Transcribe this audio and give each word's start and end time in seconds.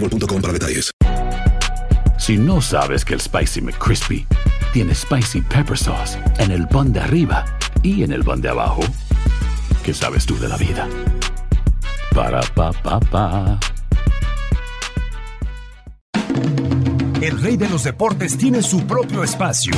boostmobile.com 0.00 0.40
para 0.40 0.52
detalles. 0.52 0.90
Si 2.18 2.36
no 2.36 2.60
sabes 2.60 3.04
que 3.04 3.14
el 3.14 3.20
Spicy 3.20 3.60
McCrispy 3.60 4.26
tiene 4.72 4.94
Spicy 4.94 5.40
Pepper 5.40 5.78
Sauce 5.78 6.18
en 6.38 6.50
el 6.50 6.66
pan 6.68 6.92
de 6.92 7.00
arriba 7.00 7.44
y 7.82 8.02
en 8.02 8.12
el 8.12 8.24
pan 8.24 8.40
de 8.40 8.48
abajo, 8.48 8.82
¿qué 9.82 9.94
sabes 9.94 10.26
tú 10.26 10.38
de 10.38 10.48
la 10.48 10.56
vida? 10.56 10.86
Para, 12.14 12.40
pa, 12.54 12.72
pa, 12.72 13.00
pa. 13.00 13.58
El 17.20 17.40
rey 17.40 17.56
de 17.56 17.68
los 17.68 17.84
deportes 17.84 18.36
tiene 18.36 18.62
su 18.62 18.86
propio 18.86 19.24
espacio. 19.24 19.72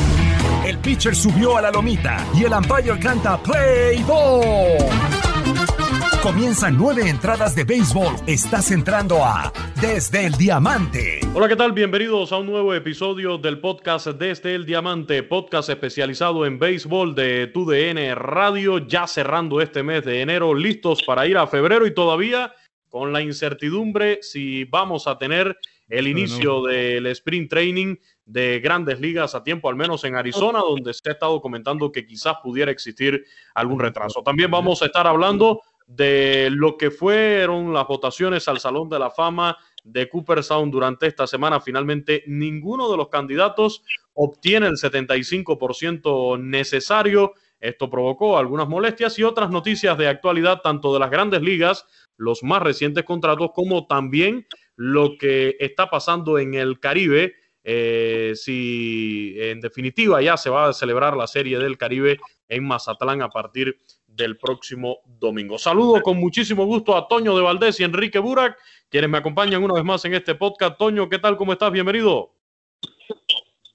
El 0.66 0.78
pitcher 0.78 1.14
subió 1.14 1.56
a 1.56 1.62
la 1.62 1.70
lomita 1.70 2.26
y 2.34 2.44
el 2.44 2.52
umpire 2.52 2.98
canta 2.98 3.42
Play 3.42 4.02
Ball. 4.02 5.79
Comienzan 6.22 6.76
nueve 6.76 7.08
entradas 7.08 7.56
de 7.56 7.64
béisbol. 7.64 8.14
Estás 8.26 8.70
entrando 8.72 9.24
a 9.24 9.50
Desde 9.80 10.26
el 10.26 10.34
Diamante. 10.34 11.20
Hola, 11.34 11.48
¿qué 11.48 11.56
tal? 11.56 11.72
Bienvenidos 11.72 12.30
a 12.32 12.36
un 12.36 12.46
nuevo 12.46 12.74
episodio 12.74 13.38
del 13.38 13.58
podcast 13.58 14.08
Desde 14.08 14.54
el 14.54 14.66
Diamante, 14.66 15.22
podcast 15.22 15.70
especializado 15.70 16.44
en 16.44 16.58
béisbol 16.58 17.14
de 17.14 17.46
TUDN 17.46 18.14
Radio, 18.16 18.86
ya 18.86 19.06
cerrando 19.06 19.62
este 19.62 19.82
mes 19.82 20.04
de 20.04 20.20
enero, 20.20 20.54
listos 20.54 21.02
para 21.04 21.26
ir 21.26 21.38
a 21.38 21.46
febrero 21.46 21.86
y 21.86 21.94
todavía 21.94 22.52
con 22.90 23.14
la 23.14 23.22
incertidumbre 23.22 24.18
si 24.20 24.64
vamos 24.64 25.06
a 25.06 25.16
tener 25.16 25.56
el 25.88 26.06
inicio 26.06 26.62
del 26.64 27.06
sprint 27.06 27.48
training 27.48 27.96
de 28.26 28.60
grandes 28.60 29.00
ligas 29.00 29.34
a 29.34 29.42
tiempo, 29.42 29.70
al 29.70 29.76
menos 29.76 30.04
en 30.04 30.16
Arizona, 30.16 30.60
donde 30.60 30.92
se 30.92 31.08
ha 31.08 31.12
estado 31.12 31.40
comentando 31.40 31.90
que 31.90 32.06
quizás 32.06 32.36
pudiera 32.42 32.70
existir 32.70 33.24
algún 33.54 33.80
retraso. 33.80 34.22
También 34.22 34.50
vamos 34.50 34.82
a 34.82 34.86
estar 34.86 35.06
hablando 35.06 35.62
de 35.90 36.48
lo 36.52 36.76
que 36.76 36.90
fueron 36.90 37.72
las 37.72 37.86
votaciones 37.86 38.46
al 38.46 38.60
Salón 38.60 38.88
de 38.88 38.98
la 38.98 39.10
Fama 39.10 39.58
de 39.82 40.08
Cooperstown 40.08 40.70
durante 40.70 41.06
esta 41.06 41.26
semana. 41.26 41.60
Finalmente, 41.60 42.22
ninguno 42.26 42.90
de 42.90 42.96
los 42.96 43.08
candidatos 43.08 43.82
obtiene 44.14 44.68
el 44.68 44.76
75% 44.76 46.38
necesario. 46.40 47.32
Esto 47.58 47.90
provocó 47.90 48.38
algunas 48.38 48.68
molestias 48.68 49.18
y 49.18 49.24
otras 49.24 49.50
noticias 49.50 49.98
de 49.98 50.08
actualidad, 50.08 50.60
tanto 50.62 50.92
de 50.92 51.00
las 51.00 51.10
grandes 51.10 51.42
ligas, 51.42 51.86
los 52.16 52.42
más 52.44 52.62
recientes 52.62 53.04
contratos, 53.04 53.50
como 53.52 53.86
también 53.86 54.46
lo 54.76 55.18
que 55.18 55.56
está 55.58 55.90
pasando 55.90 56.38
en 56.38 56.54
el 56.54 56.78
Caribe. 56.78 57.34
Eh, 57.64 58.32
si 58.36 59.34
en 59.36 59.60
definitiva 59.60 60.22
ya 60.22 60.36
se 60.36 60.48
va 60.48 60.68
a 60.68 60.72
celebrar 60.72 61.16
la 61.16 61.26
Serie 61.26 61.58
del 61.58 61.76
Caribe 61.76 62.18
en 62.48 62.64
Mazatlán 62.66 63.20
a 63.20 63.28
partir 63.28 63.76
del 64.10 64.36
próximo 64.36 64.98
domingo. 65.18 65.58
Saludo 65.58 66.00
con 66.02 66.18
muchísimo 66.18 66.64
gusto 66.64 66.96
a 66.96 67.08
Toño 67.08 67.36
de 67.36 67.42
Valdés 67.42 67.80
y 67.80 67.84
Enrique 67.84 68.18
Burak, 68.18 68.58
quienes 68.88 69.10
me 69.10 69.18
acompañan 69.18 69.62
una 69.62 69.74
vez 69.74 69.84
más 69.84 70.04
en 70.04 70.14
este 70.14 70.34
podcast. 70.34 70.78
Toño, 70.78 71.08
¿qué 71.08 71.18
tal? 71.18 71.36
¿Cómo 71.36 71.52
estás? 71.52 71.72
Bienvenido. 71.72 72.32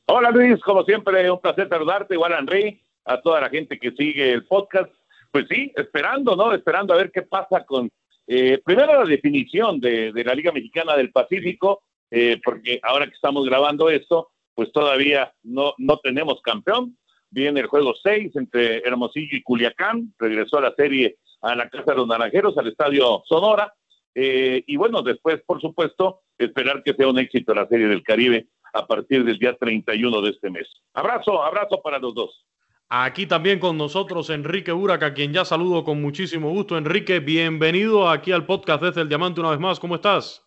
Hola 0.08 0.30
Luis, 0.32 0.62
como 0.62 0.84
siempre, 0.84 1.30
un 1.32 1.40
placer 1.40 1.68
saludarte, 1.68 2.14
igual 2.14 2.34
a 2.34 2.40
Henry, 2.40 2.80
a 3.06 3.20
toda 3.22 3.42
la 3.42 3.50
gente 3.50 3.80
que 3.80 3.92
sigue 3.92 4.34
el 4.34 4.46
podcast. 4.46 4.92
Pues 5.32 5.46
sí, 5.50 5.72
esperando, 5.76 6.36
¿no? 6.36 6.54
Esperando 6.54 6.94
a 6.94 6.98
ver 6.98 7.12
qué 7.12 7.24
pasa 7.24 7.66
con, 7.66 7.90
eh, 8.28 8.62
primero 8.64 8.94
la 8.94 9.06
definición 9.06 9.80
de, 9.80 10.12
de, 10.14 10.24
la 10.24 10.34
Liga 10.34 10.52
Mexicana 10.52 10.96
del 10.96 11.12
Pacífico, 11.12 11.84
eh, 12.12 12.40
porque 12.44 12.80
ahora 12.84 13.08
que 13.08 13.14
estamos 13.14 13.46
grabando 13.46 13.90
esto, 13.90 14.30
pues 14.54 14.72
todavía 14.72 15.34
no, 15.44 15.74
no 15.78 15.98
tenemos 16.00 16.42
campeón. 16.42 16.98
Viene 17.36 17.60
el 17.60 17.68
juego 17.68 17.94
6 18.02 18.34
entre 18.38 18.78
Hermosillo 18.78 19.36
y 19.36 19.44
Culiacán, 19.44 20.14
regresó 20.18 20.58
a 20.58 20.62
la 20.62 20.74
serie 20.74 21.18
a 21.42 21.54
la 21.54 21.70
Casa 21.70 21.92
de 21.92 21.98
los 21.98 22.08
Naranjeros, 22.08 22.58
al 22.58 22.70
Estadio 22.70 23.24
Sonora. 23.28 23.74
Eh, 24.16 24.64
y 24.66 24.78
bueno, 24.78 25.02
después, 25.02 25.42
por 25.46 25.60
supuesto, 25.60 26.22
esperar 26.38 26.82
que 26.82 26.94
sea 26.94 27.10
un 27.10 27.20
éxito 27.20 27.54
la 27.54 27.68
Serie 27.68 27.88
del 27.88 28.04
Caribe 28.04 28.48
a 28.72 28.88
partir 28.88 29.26
del 29.26 29.38
día 29.38 29.54
31 29.54 30.22
de 30.22 30.30
este 30.30 30.50
mes. 30.50 30.66
Abrazo, 30.94 31.44
abrazo 31.44 31.82
para 31.84 32.00
los 32.00 32.16
dos. 32.16 32.46
Aquí 32.88 33.26
también 33.26 33.60
con 33.60 33.78
nosotros 33.78 34.30
Enrique 34.30 34.72
Buraca, 34.72 35.08
a 35.08 35.14
quien 35.14 35.34
ya 35.34 35.44
saludo 35.44 35.84
con 35.84 36.02
muchísimo 36.02 36.52
gusto. 36.52 36.78
Enrique, 36.78 37.20
bienvenido 37.20 38.08
aquí 38.08 38.32
al 38.32 38.46
podcast 38.46 38.82
desde 38.82 39.02
el 39.02 39.10
Diamante 39.10 39.42
una 39.42 39.50
vez 39.50 39.60
más. 39.60 39.78
¿Cómo 39.78 39.96
estás? 39.96 40.42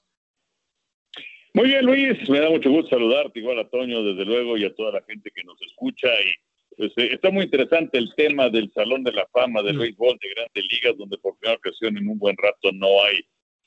Muy 1.52 1.66
bien, 1.68 1.84
Luis. 1.84 2.30
Me 2.30 2.40
da 2.40 2.48
mucho 2.48 2.70
gusto 2.70 2.88
saludarte, 2.88 3.40
igual 3.40 3.58
a 3.58 3.68
Toño, 3.68 4.02
desde 4.02 4.24
luego, 4.24 4.56
y 4.56 4.64
a 4.64 4.74
toda 4.74 4.92
la 4.92 5.02
gente 5.02 5.30
que 5.34 5.44
nos 5.44 5.60
escucha. 5.60 6.08
Y 6.08 6.47
pues 6.78 6.92
eh, 6.96 7.10
está 7.12 7.30
muy 7.30 7.44
interesante 7.44 7.98
el 7.98 8.14
tema 8.16 8.48
del 8.48 8.72
Salón 8.72 9.02
de 9.02 9.12
la 9.12 9.26
Fama 9.32 9.62
del 9.62 9.78
béisbol 9.78 10.16
de 10.22 10.30
grandes 10.30 10.64
ligas, 10.72 10.96
donde 10.96 11.18
por 11.18 11.36
primera 11.36 11.58
ocasión 11.58 11.98
en 11.98 12.08
un 12.08 12.18
buen 12.18 12.36
rato 12.38 12.70
no 12.72 13.02
hay 13.04 13.20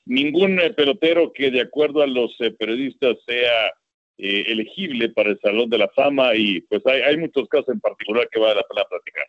ningún 0.06 0.58
eh, 0.58 0.72
pelotero 0.72 1.32
que 1.32 1.50
de 1.50 1.60
acuerdo 1.60 2.02
a 2.02 2.06
los 2.06 2.34
eh, 2.40 2.50
periodistas 2.52 3.18
sea 3.26 3.68
eh, 4.18 4.44
elegible 4.48 5.10
para 5.10 5.30
el 5.30 5.40
Salón 5.40 5.68
de 5.68 5.78
la 5.78 5.88
Fama 5.88 6.34
y 6.34 6.60
pues 6.62 6.82
hay, 6.86 7.02
hay 7.02 7.16
muchos 7.18 7.48
casos 7.48 7.68
en 7.68 7.80
particular 7.80 8.28
que 8.30 8.40
vale 8.40 8.56
la 8.56 8.64
pena 8.64 8.84
platicar. 8.88 9.26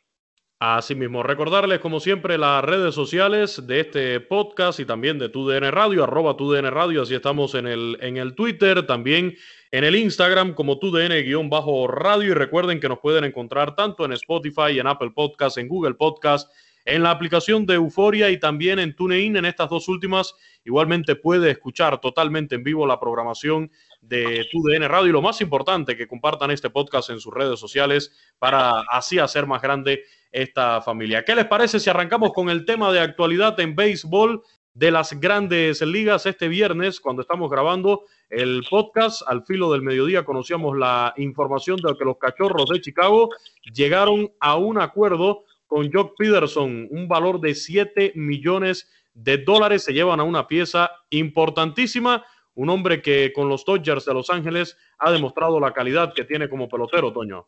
Asimismo, 0.59 1.23
recordarles 1.23 1.79
como 1.79 1.99
siempre 1.99 2.37
las 2.37 2.63
redes 2.63 2.95
sociales 2.95 3.67
de 3.67 3.81
este 3.81 4.19
podcast 4.21 4.79
y 4.79 4.85
también 4.85 5.19
de 5.19 5.27
TUDN 5.27 5.71
Radio, 5.71 6.03
arroba 6.05 6.37
TUDN 6.37 6.71
Radio, 6.71 7.01
así 7.01 7.15
estamos 7.15 7.53
en 7.55 7.67
el, 7.67 7.97
en 7.99 8.15
el 8.15 8.33
Twitter, 8.33 8.85
también 8.87 9.35
en 9.73 9.83
el 9.83 9.95
Instagram 9.95 10.53
como 10.53 10.77
TUDN-radio 10.77 12.29
y 12.29 12.33
recuerden 12.35 12.79
que 12.79 12.87
nos 12.87 12.99
pueden 12.99 13.23
encontrar 13.23 13.75
tanto 13.75 14.05
en 14.05 14.13
Spotify, 14.13 14.77
en 14.79 14.85
Apple 14.85 15.09
Podcast, 15.15 15.57
en 15.57 15.67
Google 15.67 15.95
Podcast, 15.95 16.47
en 16.85 17.01
la 17.01 17.09
aplicación 17.09 17.65
de 17.65 17.73
Euforia 17.73 18.29
y 18.29 18.39
también 18.39 18.77
en 18.77 18.95
TuneIn. 18.95 19.35
En 19.35 19.45
estas 19.45 19.71
dos 19.71 19.87
últimas, 19.87 20.35
igualmente 20.63 21.15
puede 21.15 21.49
escuchar 21.49 21.99
totalmente 21.99 22.53
en 22.53 22.63
vivo 22.63 22.85
la 22.85 22.99
programación 22.99 23.71
de 23.99 24.45
TUDN 24.51 24.87
Radio. 24.87 25.09
Y 25.09 25.11
lo 25.11 25.23
más 25.23 25.41
importante, 25.41 25.97
que 25.97 26.07
compartan 26.07 26.51
este 26.51 26.69
podcast 26.69 27.09
en 27.09 27.19
sus 27.19 27.33
redes 27.33 27.59
sociales 27.59 28.11
para 28.37 28.81
así 28.91 29.17
hacer 29.17 29.47
más 29.47 29.61
grande 29.61 30.03
esta 30.33 30.81
familia. 30.81 31.23
¿Qué 31.23 31.35
les 31.35 31.45
parece 31.45 31.79
si 31.79 31.89
arrancamos 31.89 32.33
con 32.33 32.49
el 32.49 32.65
tema 32.65 32.91
de 32.91 32.99
actualidad 32.99 33.57
en 33.59 33.75
béisbol 33.75 34.43
de 34.73 34.89
las 34.89 35.19
grandes 35.19 35.81
ligas 35.81 36.25
este 36.25 36.47
viernes, 36.47 36.99
cuando 36.99 37.21
estamos 37.21 37.49
grabando 37.49 38.05
el 38.29 38.63
podcast, 38.67 39.21
al 39.27 39.45
filo 39.45 39.71
del 39.71 39.83
mediodía 39.83 40.25
conocíamos 40.25 40.75
la 40.75 41.13
información 41.17 41.77
de 41.77 41.95
que 41.95 42.05
los 42.05 42.17
cachorros 42.17 42.69
de 42.69 42.81
Chicago 42.81 43.29
llegaron 43.71 44.31
a 44.39 44.55
un 44.55 44.79
acuerdo 44.79 45.43
con 45.67 45.91
Jock 45.91 46.15
Peterson, 46.17 46.87
un 46.89 47.07
valor 47.07 47.39
de 47.39 47.53
7 47.53 48.13
millones 48.15 48.89
de 49.13 49.37
dólares. 49.37 49.83
Se 49.83 49.93
llevan 49.93 50.19
a 50.19 50.23
una 50.23 50.47
pieza 50.47 50.89
importantísima, 51.11 52.25
un 52.55 52.69
hombre 52.69 53.01
que 53.01 53.31
con 53.33 53.49
los 53.49 53.65
Dodgers 53.65 54.05
de 54.05 54.13
Los 54.13 54.31
Ángeles 54.31 54.77
ha 54.97 55.11
demostrado 55.11 55.59
la 55.59 55.73
calidad 55.73 56.13
que 56.13 56.25
tiene 56.25 56.49
como 56.49 56.67
pelotero, 56.67 57.13
Toño. 57.13 57.47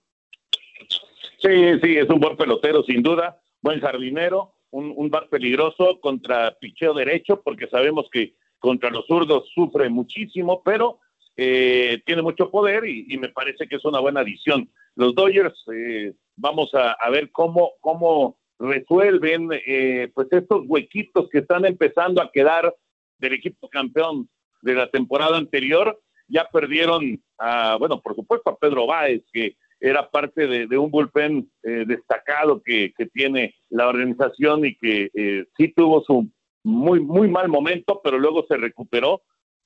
Sí, 1.46 1.80
sí, 1.84 1.98
es 1.98 2.10
un 2.10 2.20
buen 2.20 2.36
pelotero, 2.36 2.82
sin 2.82 3.04
duda, 3.04 3.40
buen 3.62 3.80
jardinero, 3.80 4.56
un, 4.72 4.92
un 4.96 5.12
bat 5.12 5.30
peligroso 5.30 6.00
contra 6.02 6.58
picheo 6.60 6.96
derecho, 6.96 7.44
porque 7.44 7.68
sabemos 7.68 8.08
que 8.12 8.34
contra 8.58 8.90
los 8.90 9.06
zurdos 9.06 9.48
sufre 9.54 9.88
muchísimo, 9.90 10.64
pero 10.64 11.02
eh, 11.38 12.02
tiene 12.04 12.24
mucho 12.24 12.50
poder 12.50 12.88
y, 12.88 13.16
me 13.20 13.30
parece 13.30 13.68
que 13.68 13.76
es 13.76 13.86
una 13.86 14.00
buena 14.00 14.22
adición. 14.22 14.68
Los 14.96 15.14
Dodgers, 15.14 15.54
eh, 15.72 16.16
vamos 16.36 16.72
a, 16.74 16.98
ver 17.12 17.30
cómo, 17.32 17.74
cómo 17.80 18.40
resuelven 18.58 19.50
eh, 19.52 20.10
pues 20.16 20.28
estos 20.32 20.64
huequitos 20.66 21.30
que 21.30 21.40
están 21.40 21.66
empezando 21.66 22.24
a 22.24 22.32
quedar 22.32 22.74
del 23.20 23.34
equipo 23.34 23.70
campeón 23.70 24.28
de 24.64 24.74
la 24.74 24.90
temporada 24.90 25.38
anterior. 25.38 26.02
Ya 26.28 26.50
perdieron 26.52 27.22
a, 27.38 27.76
bueno, 27.76 28.02
por 28.02 28.16
supuesto 28.16 28.50
a 28.50 28.58
Pedro 28.58 28.88
Báez, 28.88 29.22
que 29.32 29.58
era 29.80 30.10
parte 30.10 30.48
de, 30.48 30.78
un 30.78 30.90
bullpen 30.90 31.50
destacado 31.62 32.62
que, 32.64 32.94
que, 32.98 33.06
tiene 33.08 33.56
la 33.70 33.88
organización 33.88 34.66
y 34.66 34.76
que 34.76 35.10
sí 35.58 35.74
tuvo 35.76 36.02
su 36.04 36.30
muy, 36.66 37.00
muy 37.00 37.30
mal 37.30 37.48
momento, 37.48 38.02
pero 38.04 38.18
luego 38.18 38.46
se 38.48 38.58
recuperó 38.58 39.22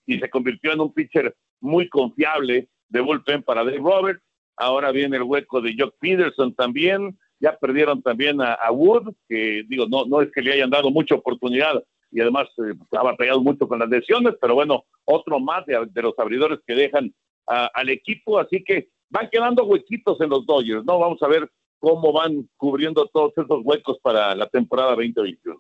y 0.06 0.20
se 0.20 0.30
convirtió 0.30 0.74
en 0.74 0.82
un 0.82 0.94
pitcher 0.94 1.36
muy 1.62 1.88
confiable 1.88 2.68
de 2.90 3.02
bullpen 3.02 3.44
para 3.44 3.64
Dave 3.64 3.78
Roberts. 3.78 4.22
Ahora 4.58 4.92
viene 4.92 5.16
el 5.16 5.24
hueco 5.24 5.62
de 5.62 5.76
Jock 5.78 5.96
Peterson 6.00 6.54
también. 6.54 7.18
Ya 7.40 7.58
perdieron 7.58 8.02
también 8.02 8.42
a, 8.42 8.58
Wood, 8.72 9.14
que 9.30 9.64
digo, 9.70 9.86
no, 9.88 10.06
no 10.06 10.22
es 10.22 10.30
que 10.32 10.42
le 10.42 10.52
hayan 10.52 10.70
dado 10.70 10.92
mucha 10.92 11.16
oportunidad 11.16 11.82
y 12.12 12.20
además 12.20 12.48
eh, 12.58 12.74
ha 12.92 13.04
batallado 13.04 13.42
mucho 13.42 13.68
con 13.68 13.80
las 13.80 13.88
lesiones, 13.88 14.34
pero 14.42 14.56
bueno, 14.56 14.84
otro 15.06 15.40
más 15.40 15.66
de, 15.66 16.02
los 16.02 16.18
abridores 16.18 16.60
que 16.68 16.76
dejan 16.76 17.14
al 17.46 17.90
equipo. 17.90 18.40
Así 18.40 18.64
que 18.64 18.90
van 19.10 19.30
quedando 19.30 19.64
huequitos 19.66 20.20
en 20.22 20.30
los 20.30 20.46
Dodgers, 20.46 20.86
¿no? 20.86 21.00
Vamos 21.00 21.22
a 21.22 21.28
ver 21.28 21.50
cómo 21.80 22.12
van 22.12 22.50
cubriendo 22.58 23.06
todos 23.08 23.32
esos 23.38 23.62
huecos 23.64 23.98
para 24.02 24.36
la 24.36 24.48
temporada 24.48 24.90
2021. 24.90 25.60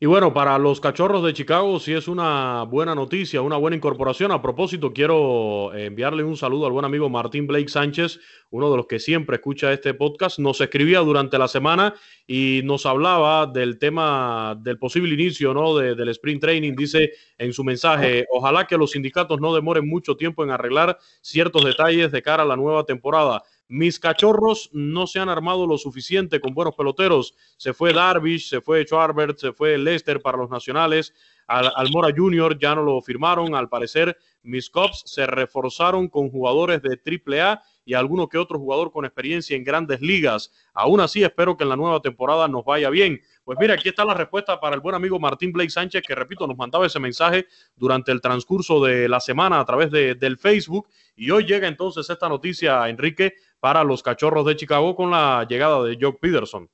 Y 0.00 0.06
bueno, 0.06 0.32
para 0.32 0.56
los 0.58 0.80
cachorros 0.80 1.24
de 1.24 1.32
Chicago 1.32 1.80
sí 1.80 1.92
es 1.92 2.06
una 2.06 2.62
buena 2.62 2.94
noticia, 2.94 3.42
una 3.42 3.56
buena 3.56 3.76
incorporación. 3.76 4.30
A 4.30 4.40
propósito, 4.40 4.92
quiero 4.92 5.74
enviarle 5.74 6.22
un 6.22 6.36
saludo 6.36 6.66
al 6.66 6.72
buen 6.72 6.84
amigo 6.84 7.08
Martín 7.08 7.48
Blake 7.48 7.68
Sánchez, 7.68 8.20
uno 8.50 8.70
de 8.70 8.76
los 8.76 8.86
que 8.86 9.00
siempre 9.00 9.36
escucha 9.36 9.72
este 9.72 9.94
podcast. 9.94 10.38
Nos 10.38 10.60
escribía 10.60 11.00
durante 11.00 11.36
la 11.36 11.48
semana 11.48 11.94
y 12.28 12.60
nos 12.62 12.86
hablaba 12.86 13.46
del 13.46 13.80
tema 13.80 14.56
del 14.60 14.78
posible 14.78 15.12
inicio 15.14 15.52
¿no? 15.52 15.76
del 15.76 16.08
sprint 16.10 16.42
training. 16.42 16.76
Dice 16.76 17.10
en 17.36 17.52
su 17.52 17.64
mensaje, 17.64 18.24
ojalá 18.30 18.68
que 18.68 18.78
los 18.78 18.92
sindicatos 18.92 19.40
no 19.40 19.52
demoren 19.52 19.88
mucho 19.88 20.16
tiempo 20.16 20.44
en 20.44 20.52
arreglar 20.52 20.96
ciertos 21.20 21.64
detalles 21.64 22.12
de 22.12 22.22
cara 22.22 22.44
a 22.44 22.46
la 22.46 22.54
nueva 22.54 22.84
temporada. 22.84 23.42
Mis 23.70 24.00
cachorros 24.00 24.70
no 24.72 25.06
se 25.06 25.20
han 25.20 25.28
armado 25.28 25.66
lo 25.66 25.76
suficiente 25.76 26.40
con 26.40 26.54
buenos 26.54 26.74
peloteros. 26.74 27.34
Se 27.58 27.74
fue 27.74 27.92
Darvish, 27.92 28.48
se 28.48 28.62
fue 28.62 28.84
Schwarbert, 28.84 29.36
se 29.36 29.52
fue 29.52 29.76
Lester 29.76 30.22
para 30.22 30.38
los 30.38 30.48
nacionales. 30.48 31.12
Al, 31.46 31.90
Mora 31.90 32.08
Jr. 32.14 32.58
ya 32.58 32.74
no 32.74 32.82
lo 32.82 33.00
firmaron. 33.02 33.54
Al 33.54 33.68
parecer, 33.68 34.16
mis 34.42 34.70
Cubs 34.70 35.02
se 35.04 35.26
reforzaron 35.26 36.08
con 36.08 36.30
jugadores 36.30 36.80
de 36.82 36.98
AAA 36.98 37.62
y 37.84 37.94
alguno 37.94 38.28
que 38.28 38.36
otro 38.36 38.58
jugador 38.58 38.92
con 38.92 39.06
experiencia 39.06 39.56
en 39.56 39.64
grandes 39.64 40.02
ligas. 40.02 40.52
Aún 40.74 41.00
así, 41.00 41.22
espero 41.22 41.56
que 41.56 41.64
en 41.64 41.70
la 41.70 41.76
nueva 41.76 42.00
temporada 42.00 42.46
nos 42.46 42.64
vaya 42.64 42.90
bien. 42.90 43.20
Pues 43.44 43.58
mira, 43.58 43.74
aquí 43.74 43.88
está 43.88 44.04
la 44.04 44.12
respuesta 44.12 44.60
para 44.60 44.74
el 44.74 44.82
buen 44.82 44.94
amigo 44.94 45.18
Martín 45.18 45.52
Blake 45.52 45.70
Sánchez, 45.70 46.02
que 46.06 46.14
repito, 46.14 46.46
nos 46.46 46.56
mandaba 46.56 46.86
ese 46.86 47.00
mensaje 47.00 47.46
durante 47.76 48.12
el 48.12 48.20
transcurso 48.20 48.84
de 48.84 49.08
la 49.08 49.20
semana 49.20 49.58
a 49.58 49.64
través 49.64 49.90
de, 49.90 50.14
del 50.14 50.36
Facebook. 50.36 50.86
Y 51.16 51.30
hoy 51.30 51.44
llega 51.46 51.66
entonces 51.66 52.08
esta 52.10 52.28
noticia, 52.28 52.86
Enrique, 52.90 53.32
para 53.60 53.84
los 53.84 54.02
cachorros 54.02 54.46
de 54.46 54.56
Chicago 54.56 54.94
con 54.94 55.10
la 55.10 55.46
llegada 55.48 55.82
de 55.84 55.98
Jock 56.00 56.20
Peterson. 56.20 56.68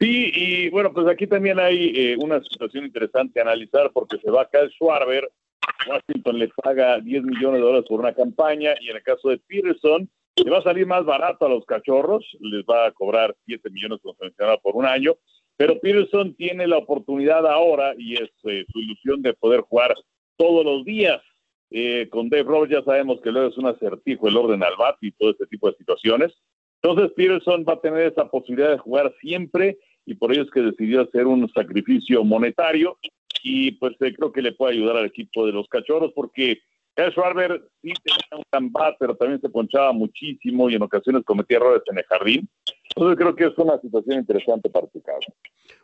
Sí, 0.00 0.32
y 0.34 0.70
bueno, 0.70 0.92
pues 0.92 1.06
aquí 1.06 1.28
también 1.28 1.60
hay 1.60 1.92
eh, 1.94 2.16
una 2.18 2.42
situación 2.42 2.84
interesante 2.84 3.38
a 3.38 3.44
analizar 3.44 3.92
porque 3.92 4.18
se 4.18 4.30
va 4.30 4.48
caer 4.48 4.68
Schwarber, 4.72 5.30
Washington 5.88 6.38
le 6.38 6.48
paga 6.48 6.98
10 6.98 7.22
millones 7.22 7.60
de 7.60 7.66
dólares 7.66 7.86
por 7.88 8.00
una 8.00 8.12
campaña 8.12 8.74
y 8.80 8.90
en 8.90 8.96
el 8.96 9.02
caso 9.02 9.28
de 9.28 9.38
Peterson 9.38 10.10
le 10.36 10.50
va 10.50 10.58
a 10.58 10.62
salir 10.62 10.86
más 10.86 11.04
barato 11.04 11.46
a 11.46 11.48
los 11.48 11.64
cachorros, 11.66 12.26
les 12.40 12.64
va 12.64 12.86
a 12.86 12.92
cobrar 12.92 13.36
7 13.46 13.70
millones 13.70 14.00
como 14.02 14.16
por 14.62 14.76
un 14.76 14.86
año, 14.86 15.14
pero 15.56 15.78
Peterson 15.78 16.34
tiene 16.34 16.66
la 16.66 16.78
oportunidad 16.78 17.46
ahora 17.46 17.94
y 17.96 18.14
es 18.14 18.30
eh, 18.44 18.64
su 18.72 18.80
ilusión 18.80 19.22
de 19.22 19.34
poder 19.34 19.60
jugar 19.60 19.94
todos 20.36 20.64
los 20.64 20.84
días. 20.84 21.20
Eh, 21.74 22.08
con 22.10 22.28
Dave 22.28 22.42
Roberts 22.42 22.74
ya 22.74 22.84
sabemos 22.84 23.20
que 23.22 23.32
luego 23.32 23.48
es 23.48 23.56
un 23.56 23.66
acertijo 23.66 24.28
el 24.28 24.36
orden 24.36 24.62
al 24.62 24.76
bat 24.76 24.96
y 25.00 25.10
todo 25.12 25.30
este 25.30 25.46
tipo 25.46 25.70
de 25.70 25.76
situaciones. 25.76 26.32
Entonces 26.82 27.12
Peterson 27.16 27.64
va 27.66 27.74
a 27.74 27.80
tener 27.80 28.12
esa 28.12 28.28
posibilidad 28.28 28.70
de 28.72 28.78
jugar 28.78 29.14
siempre 29.20 29.78
y 30.04 30.14
por 30.14 30.32
ello 30.32 30.42
es 30.42 30.50
que 30.50 30.60
decidió 30.60 31.00
hacer 31.00 31.26
un 31.26 31.50
sacrificio 31.52 32.24
monetario 32.24 32.98
y 33.42 33.72
pues 33.72 33.94
eh, 34.00 34.12
creo 34.14 34.32
que 34.32 34.42
le 34.42 34.52
puede 34.52 34.74
ayudar 34.74 34.98
al 34.98 35.06
equipo 35.06 35.46
de 35.46 35.52
los 35.52 35.66
cachorros 35.68 36.12
porque 36.14 36.60
el 36.96 37.10
Schwarber 37.12 37.62
sí 37.80 37.92
tenía 38.02 38.36
un 38.36 38.42
gran 38.50 38.72
bat, 38.72 38.96
pero 38.98 39.16
también 39.16 39.40
se 39.40 39.48
ponchaba 39.48 39.92
muchísimo 39.92 40.68
y 40.68 40.74
en 40.74 40.82
ocasiones 40.82 41.24
cometía 41.24 41.56
errores 41.56 41.82
en 41.90 41.98
el 41.98 42.04
jardín. 42.04 42.48
Entonces 42.94 43.18
creo 43.18 43.34
que 43.34 43.44
es 43.46 43.56
una 43.56 43.80
situación 43.80 44.18
interesante 44.18 44.68
para 44.68 44.86
Chicago. 44.90 45.20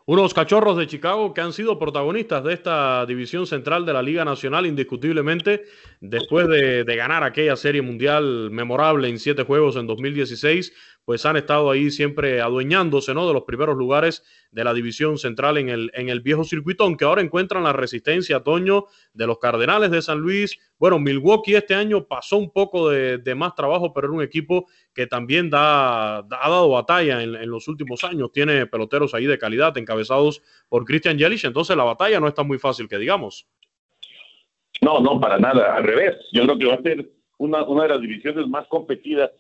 Unos 0.05 0.35
cachorros 0.35 0.77
de 0.77 0.87
Chicago 0.87 1.33
que 1.33 1.41
han 1.41 1.53
sido 1.53 1.79
protagonistas 1.79 2.45
de 2.45 2.53
esta 2.53 3.07
división 3.07 3.47
central 3.47 3.87
de 3.87 3.95
la 3.95 4.03
Liga 4.03 4.25
Nacional 4.25 4.67
indiscutiblemente 4.67 5.65
después 6.01 6.49
de, 6.49 6.85
de 6.85 6.97
ganar 6.97 7.25
aquella 7.25 7.57
serie 7.57 7.81
mundial 7.81 8.51
memorable 8.51 9.09
en 9.09 9.19
siete 9.19 9.45
juegos 9.45 9.77
en 9.77 9.87
2016 9.87 10.73
pues 11.09 11.25
han 11.25 11.39
estado 11.39 11.71
ahí 11.71 11.91
siempre 11.91 12.43
adueñándose 12.43 13.15
¿no? 13.15 13.27
de 13.27 13.33
los 13.33 13.45
primeros 13.45 13.79
lugares 13.79 14.23
de 14.51 14.63
la 14.63 14.75
división 14.75 15.17
central 15.17 15.57
en 15.57 15.71
el, 15.71 15.91
en 15.95 16.11
el 16.11 16.21
viejo 16.21 16.45
circuito, 16.45 16.85
aunque 16.85 17.07
ahora 17.07 17.23
encuentran 17.23 17.65
la 17.65 17.73
resistencia, 17.73 18.43
Toño, 18.43 18.85
de 19.15 19.27
los 19.27 19.39
Cardenales 19.39 19.91
de 19.91 20.03
San 20.03 20.19
Luis. 20.19 20.59
Bueno, 20.79 20.99
Milwaukee 20.99 21.55
este 21.55 21.75
año 21.75 22.07
pasó 22.07 22.37
un 22.37 22.51
poco 22.51 22.91
de, 22.91 23.35
más 23.35 23.55
trabajo, 23.55 23.95
pero 23.95 24.09
era 24.09 24.17
un 24.17 24.23
equipo 24.23 24.67
que 24.93 25.07
también 25.07 25.49
da, 25.49 26.19
ha 26.19 26.23
dado 26.29 26.69
batalla 26.69 27.23
en, 27.23 27.51
los 27.51 27.69
últimos 27.69 28.05
años. 28.05 28.31
Tiene 28.31 28.67
peloteros 28.67 29.15
ahí 29.15 29.25
de 29.25 29.39
calidad, 29.39 29.79
encabezados 29.79 30.43
por 30.69 30.85
Christian 30.85 31.17
Yelich, 31.17 31.47
entonces 31.47 31.75
la 31.75 31.85
batalla 31.85 32.21
no 32.21 32.29
está 32.29 32.43
muy 32.43 32.59
fácil, 32.59 32.87
que 32.87 32.99
digamos. 32.99 33.49
No, 34.83 35.01
no, 35.01 35.19
para 35.19 35.39
nada, 35.39 35.75
al 35.75 35.85
revés. 35.85 36.17
Yo 36.33 36.43
creo 36.43 36.59
que 36.59 36.67
va 36.67 36.75
a 36.75 36.83
ser 36.83 37.11
una, 37.39 37.63
una 37.63 37.85
de 37.85 37.89
las 37.89 38.01
divisiones 38.03 38.47
más 38.47 38.67
competidas 38.67 39.31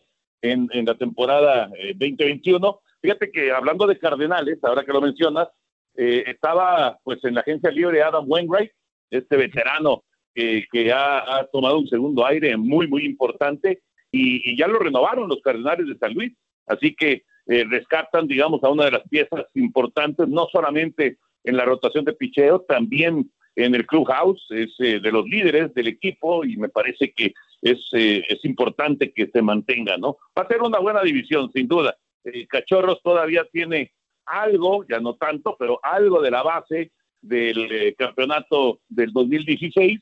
en, 0.42 0.68
en 0.72 0.84
la 0.84 0.94
temporada 0.96 1.68
2021. 1.94 2.68
Eh, 2.68 2.88
Fíjate 3.00 3.30
que 3.30 3.52
hablando 3.52 3.86
de 3.86 3.98
Cardenales, 3.98 4.58
ahora 4.62 4.84
que 4.84 4.92
lo 4.92 5.00
mencionas, 5.00 5.48
eh, 5.96 6.24
estaba 6.26 6.98
pues 7.04 7.22
en 7.24 7.34
la 7.34 7.42
agencia 7.42 7.70
libre 7.70 8.02
Adam 8.02 8.24
Wainwright, 8.26 8.70
este 9.10 9.36
veterano 9.36 10.04
que, 10.34 10.66
que 10.70 10.92
ha, 10.92 11.46
tomado 11.52 11.78
un 11.78 11.88
segundo 11.88 12.26
aire 12.26 12.56
muy, 12.56 12.88
muy 12.88 13.04
importante 13.04 13.82
y, 14.10 14.56
ya 14.56 14.66
lo 14.66 14.78
renovaron 14.78 15.28
los 15.28 15.40
Cardenales 15.42 15.86
de 15.86 15.98
San 15.98 16.14
Luis. 16.14 16.32
Así 16.66 16.94
que 16.94 17.24
eh, 17.46 17.64
rescatan, 17.68 18.26
digamos, 18.26 18.62
a 18.64 18.68
una 18.68 18.84
de 18.84 18.92
las 18.92 19.08
piezas 19.08 19.46
importantes, 19.54 20.28
no 20.28 20.48
solamente 20.50 21.18
en 21.44 21.56
la 21.56 21.64
rotación 21.64 22.04
de 22.04 22.12
picheo, 22.12 22.60
también 22.62 23.30
en 23.56 23.74
el 23.74 23.86
clubhouse, 23.86 24.44
es 24.50 24.76
de 24.78 25.10
los 25.10 25.24
líderes 25.26 25.74
del 25.74 25.88
equipo 25.88 26.44
y 26.44 26.56
me 26.56 26.68
parece 26.68 27.12
que 27.12 27.32
es, 27.62 27.78
eh, 27.92 28.22
es 28.28 28.44
importante 28.44 29.12
que 29.12 29.28
se 29.32 29.42
mantenga, 29.42 29.96
¿no? 29.96 30.18
Va 30.36 30.42
a 30.42 30.48
ser 30.48 30.62
una 30.62 30.78
buena 30.78 31.02
división, 31.02 31.50
sin 31.52 31.68
duda. 31.68 31.96
Eh, 32.24 32.46
Cachorros 32.46 33.02
todavía 33.02 33.46
tiene 33.52 33.92
algo, 34.26 34.84
ya 34.88 35.00
no 35.00 35.14
tanto, 35.14 35.56
pero 35.58 35.80
algo 35.82 36.20
de 36.20 36.30
la 36.30 36.42
base 36.42 36.92
del 37.20 37.70
eh, 37.70 37.94
campeonato 37.96 38.80
del 38.88 39.12
2016, 39.12 40.00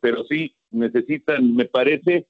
pero 0.00 0.22
sí 0.24 0.54
necesitan, 0.70 1.56
me 1.56 1.64
parece, 1.64 2.28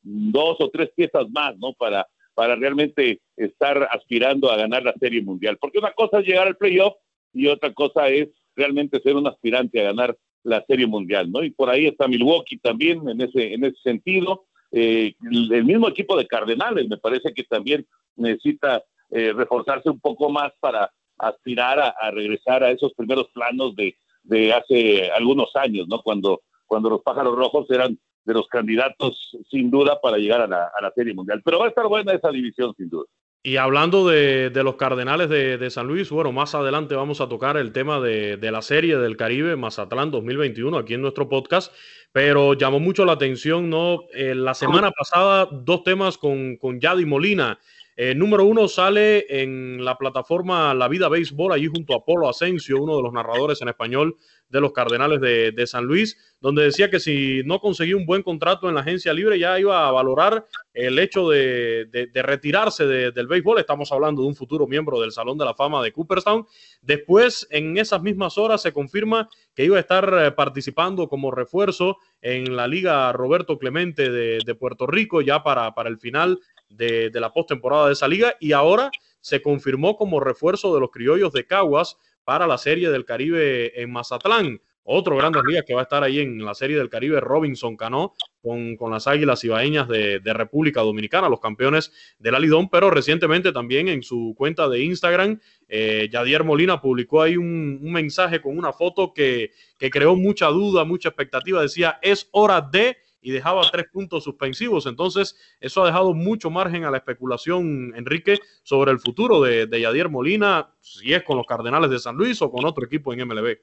dos 0.00 0.56
o 0.58 0.70
tres 0.70 0.90
piezas 0.96 1.28
más, 1.30 1.54
¿no? 1.58 1.74
Para, 1.74 2.06
para 2.32 2.56
realmente 2.56 3.20
estar 3.36 3.86
aspirando 3.90 4.50
a 4.50 4.56
ganar 4.56 4.84
la 4.84 4.94
Serie 4.94 5.20
Mundial. 5.20 5.58
Porque 5.60 5.78
una 5.78 5.92
cosa 5.92 6.20
es 6.20 6.26
llegar 6.26 6.46
al 6.46 6.56
playoff 6.56 6.94
y 7.34 7.48
otra 7.48 7.74
cosa 7.74 8.08
es 8.08 8.30
realmente 8.56 9.00
ser 9.00 9.16
un 9.16 9.26
aspirante 9.26 9.80
a 9.80 9.92
ganar 9.92 10.16
la 10.44 10.64
Serie 10.66 10.86
Mundial, 10.86 11.30
¿no? 11.32 11.42
Y 11.42 11.50
por 11.50 11.68
ahí 11.68 11.86
está 11.86 12.06
Milwaukee 12.06 12.58
también 12.58 13.08
en 13.08 13.20
ese, 13.20 13.54
en 13.54 13.64
ese 13.64 13.76
sentido. 13.82 14.44
Eh, 14.70 15.14
el 15.30 15.64
mismo 15.64 15.88
equipo 15.88 16.16
de 16.16 16.26
Cardenales 16.26 16.88
me 16.88 16.98
parece 16.98 17.32
que 17.32 17.44
también 17.44 17.86
necesita 18.16 18.82
eh, 19.10 19.32
reforzarse 19.32 19.90
un 19.90 20.00
poco 20.00 20.28
más 20.28 20.52
para 20.60 20.90
aspirar 21.18 21.78
a, 21.80 22.10
regresar 22.10 22.62
a 22.62 22.70
esos 22.70 22.92
primeros 22.94 23.28
planos 23.32 23.74
de, 23.76 23.96
de 24.22 24.52
hace 24.52 25.10
algunos 25.10 25.54
años, 25.56 25.88
¿no? 25.88 26.02
Cuando, 26.02 26.42
cuando 26.66 26.90
los 26.90 27.02
pájaros 27.02 27.34
rojos 27.36 27.70
eran 27.70 27.98
de 28.24 28.34
los 28.34 28.46
candidatos 28.48 29.36
sin 29.50 29.70
duda 29.70 30.00
para 30.00 30.16
llegar 30.16 30.40
a 30.40 30.46
la, 30.46 30.70
a 30.76 30.82
la 30.82 30.90
Serie 30.92 31.14
Mundial. 31.14 31.42
Pero 31.44 31.58
va 31.58 31.66
a 31.66 31.68
estar 31.68 31.86
buena 31.86 32.12
esa 32.12 32.30
división 32.30 32.74
sin 32.76 32.88
duda. 32.88 33.06
Y 33.46 33.58
hablando 33.58 34.08
de, 34.08 34.50
los 34.64 34.76
Cardenales 34.76 35.28
de, 35.28 35.68
San 35.68 35.86
Luis, 35.86 36.08
bueno, 36.08 36.32
más 36.32 36.54
adelante 36.54 36.94
vamos 36.94 37.20
a 37.20 37.28
tocar 37.28 37.58
el 37.58 37.72
tema 37.72 38.00
de, 38.00 38.38
la 38.40 38.62
serie 38.62 38.96
del 38.96 39.18
Caribe 39.18 39.54
Mazatlán 39.54 40.10
2021 40.10 40.78
aquí 40.78 40.94
en 40.94 41.02
nuestro 41.02 41.28
podcast, 41.28 41.70
pero 42.10 42.54
llamó 42.54 42.80
mucho 42.80 43.04
la 43.04 43.12
atención, 43.12 43.68
¿no? 43.68 44.04
Eh, 44.14 44.34
la 44.34 44.54
semana 44.54 44.90
pasada, 44.92 45.46
dos 45.52 45.84
temas 45.84 46.16
con, 46.16 46.56
con 46.56 46.80
Yadi 46.80 47.04
Molina. 47.04 47.58
Eh, 47.96 48.14
número 48.14 48.44
uno 48.44 48.66
sale 48.66 49.24
en 49.28 49.84
la 49.84 49.96
plataforma 49.96 50.74
La 50.74 50.88
Vida 50.88 51.08
Béisbol, 51.08 51.52
allí 51.52 51.68
junto 51.68 51.94
a 51.94 52.04
Polo 52.04 52.28
Asensio, 52.28 52.82
uno 52.82 52.96
de 52.96 53.02
los 53.02 53.12
narradores 53.12 53.62
en 53.62 53.68
español 53.68 54.16
de 54.48 54.60
los 54.60 54.72
Cardenales 54.72 55.20
de, 55.20 55.66
San 55.66 55.84
Luis, 55.84 56.16
donde 56.40 56.64
decía 56.64 56.90
que 56.90 57.00
si 57.00 57.42
no 57.44 57.60
conseguía 57.60 57.96
un 57.96 58.06
buen 58.06 58.22
contrato 58.22 58.68
en 58.68 58.74
la 58.74 58.82
agencia 58.82 59.12
libre 59.12 59.38
ya 59.38 59.58
iba 59.58 59.88
a 59.88 59.90
valorar 59.90 60.46
el 60.72 60.98
hecho 60.98 61.28
de, 61.28 61.88
retirarse 62.14 62.86
del 62.86 63.26
béisbol. 63.26 63.58
Estamos 63.58 63.90
hablando 63.90 64.22
de 64.22 64.28
un 64.28 64.36
futuro 64.36 64.66
miembro 64.66 65.00
del 65.00 65.12
Salón 65.12 65.38
de 65.38 65.44
la 65.44 65.54
Fama 65.54 65.82
de 65.82 65.92
Cooperstown. 65.92 66.46
Después, 66.82 67.46
en 67.50 67.76
esas 67.78 68.02
mismas 68.02 68.38
horas, 68.38 68.62
se 68.62 68.72
confirma 68.72 69.28
que 69.54 69.64
iba 69.64 69.76
a 69.76 69.80
estar 69.80 70.12
eh, 70.18 70.30
participando 70.32 71.08
como 71.08 71.30
refuerzo 71.30 71.98
en 72.20 72.54
la 72.56 72.68
Liga 72.68 73.12
Roberto 73.12 73.58
Clemente 73.58 74.10
de, 74.10 74.54
Puerto 74.54 74.86
Rico 74.86 75.20
ya 75.20 75.42
para, 75.42 75.74
para 75.74 75.88
el 75.88 75.98
final 75.98 76.38
de, 76.68 77.10
la 77.14 77.32
postemporada 77.32 77.86
de 77.86 77.92
esa 77.92 78.08
liga 78.08 78.36
y 78.40 78.52
ahora 78.52 78.90
se 79.20 79.42
confirmó 79.42 79.96
como 79.96 80.20
refuerzo 80.20 80.74
de 80.74 80.80
los 80.80 80.90
criollos 80.90 81.32
de 81.32 81.46
Caguas 81.46 81.96
para 82.24 82.46
la 82.46 82.58
Serie 82.58 82.90
del 82.90 83.04
Caribe 83.04 83.80
en 83.80 83.92
Mazatlán. 83.92 84.60
Otro 84.86 85.16
Grandes 85.16 85.42
Ligas 85.46 85.64
que 85.66 85.72
va 85.72 85.80
a 85.80 85.84
estar 85.84 86.02
ahí 86.02 86.20
en 86.20 86.44
la 86.44 86.54
Serie 86.54 86.76
del 86.76 86.90
Caribe, 86.90 87.18
Robinson 87.18 87.74
Cano, 87.74 88.12
con, 88.42 88.76
las 88.90 89.06
Águilas 89.06 89.42
Ibaeñas 89.42 89.88
de, 89.88 90.20
de, 90.20 90.32
República 90.34 90.82
Dominicana, 90.82 91.30
los 91.30 91.40
campeones 91.40 91.90
del 92.18 92.34
Alidón, 92.34 92.68
pero 92.68 92.90
recientemente 92.90 93.50
también 93.50 93.88
en 93.88 94.02
su 94.02 94.34
cuenta 94.36 94.68
de 94.68 94.82
Instagram, 94.82 95.40
eh, 95.68 96.10
Yadier 96.12 96.44
Molina 96.44 96.82
publicó 96.82 97.22
ahí 97.22 97.38
un, 97.38 97.80
mensaje 97.82 98.42
con 98.42 98.58
una 98.58 98.74
foto 98.74 99.14
que, 99.14 99.52
que 99.78 99.88
creó 99.88 100.16
mucha 100.16 100.48
duda, 100.48 100.84
mucha 100.84 101.08
expectativa. 101.08 101.62
Decía, 101.62 101.98
es 102.02 102.28
hora 102.32 102.60
de 102.60 102.98
y 103.24 103.30
dejaba 103.30 103.62
tres 103.72 103.86
puntos 103.90 104.22
suspensivos. 104.22 104.86
Entonces, 104.86 105.34
eso 105.58 105.82
ha 105.82 105.86
dejado 105.86 106.12
mucho 106.12 106.50
margen 106.50 106.84
a 106.84 106.90
la 106.90 106.98
especulación, 106.98 107.94
Enrique, 107.96 108.38
sobre 108.62 108.92
el 108.92 109.00
futuro 109.00 109.40
de, 109.40 109.66
Yadier 109.66 110.10
Molina, 110.10 110.68
si 110.80 111.14
es 111.14 111.22
con 111.24 111.38
los 111.38 111.46
Cardenales 111.46 111.90
de 111.90 111.98
San 111.98 112.16
Luis 112.16 112.40
o 112.42 112.50
con 112.50 112.66
otro 112.66 112.84
equipo 112.84 113.12
en 113.12 113.26
MLB. 113.26 113.56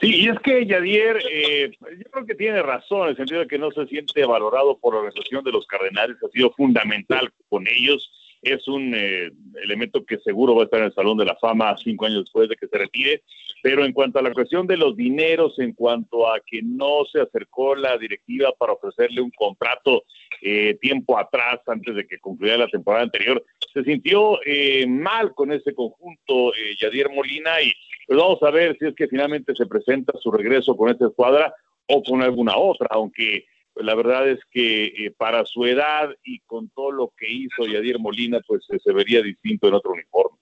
Sí, 0.00 0.22
y 0.22 0.28
es 0.28 0.38
que 0.38 0.64
Yadier, 0.64 1.18
eh, 1.28 1.72
yo 1.80 2.10
creo 2.12 2.24
que 2.24 2.36
tiene 2.36 2.62
razón 2.62 3.02
en 3.02 3.08
el 3.08 3.16
sentido 3.16 3.40
de 3.40 3.48
que 3.48 3.58
no 3.58 3.72
se 3.72 3.86
siente 3.86 4.24
valorado 4.24 4.78
por 4.78 4.94
la 4.94 5.00
organización 5.00 5.42
de 5.42 5.50
los 5.50 5.66
Cardenales, 5.66 6.16
ha 6.22 6.28
sido 6.28 6.52
fundamental 6.52 7.32
con 7.48 7.66
ellos 7.66 8.08
es 8.42 8.66
un 8.68 8.94
eh, 8.94 9.30
elemento 9.62 10.04
que 10.04 10.18
seguro 10.18 10.54
va 10.54 10.62
a 10.62 10.64
estar 10.64 10.80
en 10.80 10.86
el 10.86 10.94
Salón 10.94 11.18
de 11.18 11.24
la 11.24 11.36
Fama 11.36 11.76
cinco 11.76 12.06
años 12.06 12.24
después 12.24 12.48
de 12.48 12.56
que 12.56 12.68
se 12.68 12.78
retire. 12.78 13.22
Pero 13.62 13.84
en 13.84 13.92
cuanto 13.92 14.18
a 14.18 14.22
la 14.22 14.32
cuestión 14.32 14.66
de 14.66 14.76
los 14.76 14.96
dineros, 14.96 15.58
en 15.58 15.72
cuanto 15.72 16.30
a 16.30 16.40
que 16.40 16.62
no 16.62 17.04
se 17.10 17.20
acercó 17.20 17.74
la 17.74 17.98
directiva 17.98 18.52
para 18.58 18.72
ofrecerle 18.74 19.20
un 19.20 19.30
contrato 19.30 20.04
eh, 20.42 20.78
tiempo 20.80 21.18
atrás, 21.18 21.60
antes 21.66 21.94
de 21.94 22.06
que 22.06 22.18
concluyera 22.18 22.58
la 22.58 22.68
temporada 22.68 23.04
anterior, 23.04 23.44
se 23.72 23.82
sintió 23.82 24.38
eh, 24.46 24.86
mal 24.86 25.34
con 25.34 25.52
ese 25.52 25.74
conjunto 25.74 26.52
Yadier 26.80 27.10
Molina 27.10 27.60
y 27.62 27.72
pues 28.06 28.18
vamos 28.18 28.42
a 28.42 28.50
ver 28.50 28.76
si 28.78 28.86
es 28.86 28.94
que 28.94 29.08
finalmente 29.08 29.54
se 29.54 29.66
presenta 29.66 30.16
su 30.18 30.30
regreso 30.30 30.76
con 30.76 30.88
esta 30.90 31.06
escuadra 31.06 31.54
o 31.86 32.02
con 32.02 32.22
alguna 32.22 32.56
otra, 32.56 32.88
aunque 32.90 33.44
la 33.74 33.94
verdad 33.94 34.28
es 34.28 34.40
que 34.50 34.86
eh, 34.86 35.10
para 35.16 35.44
su 35.44 35.64
edad 35.66 36.10
y 36.24 36.40
con 36.40 36.68
todo 36.70 36.90
lo 36.90 37.12
que 37.16 37.30
hizo 37.30 37.66
Yadier 37.66 37.98
Molina, 37.98 38.40
pues 38.46 38.66
se 38.66 38.92
vería 38.92 39.22
distinto 39.22 39.68
en 39.68 39.74
otro 39.74 39.92
uniforme. 39.92 40.38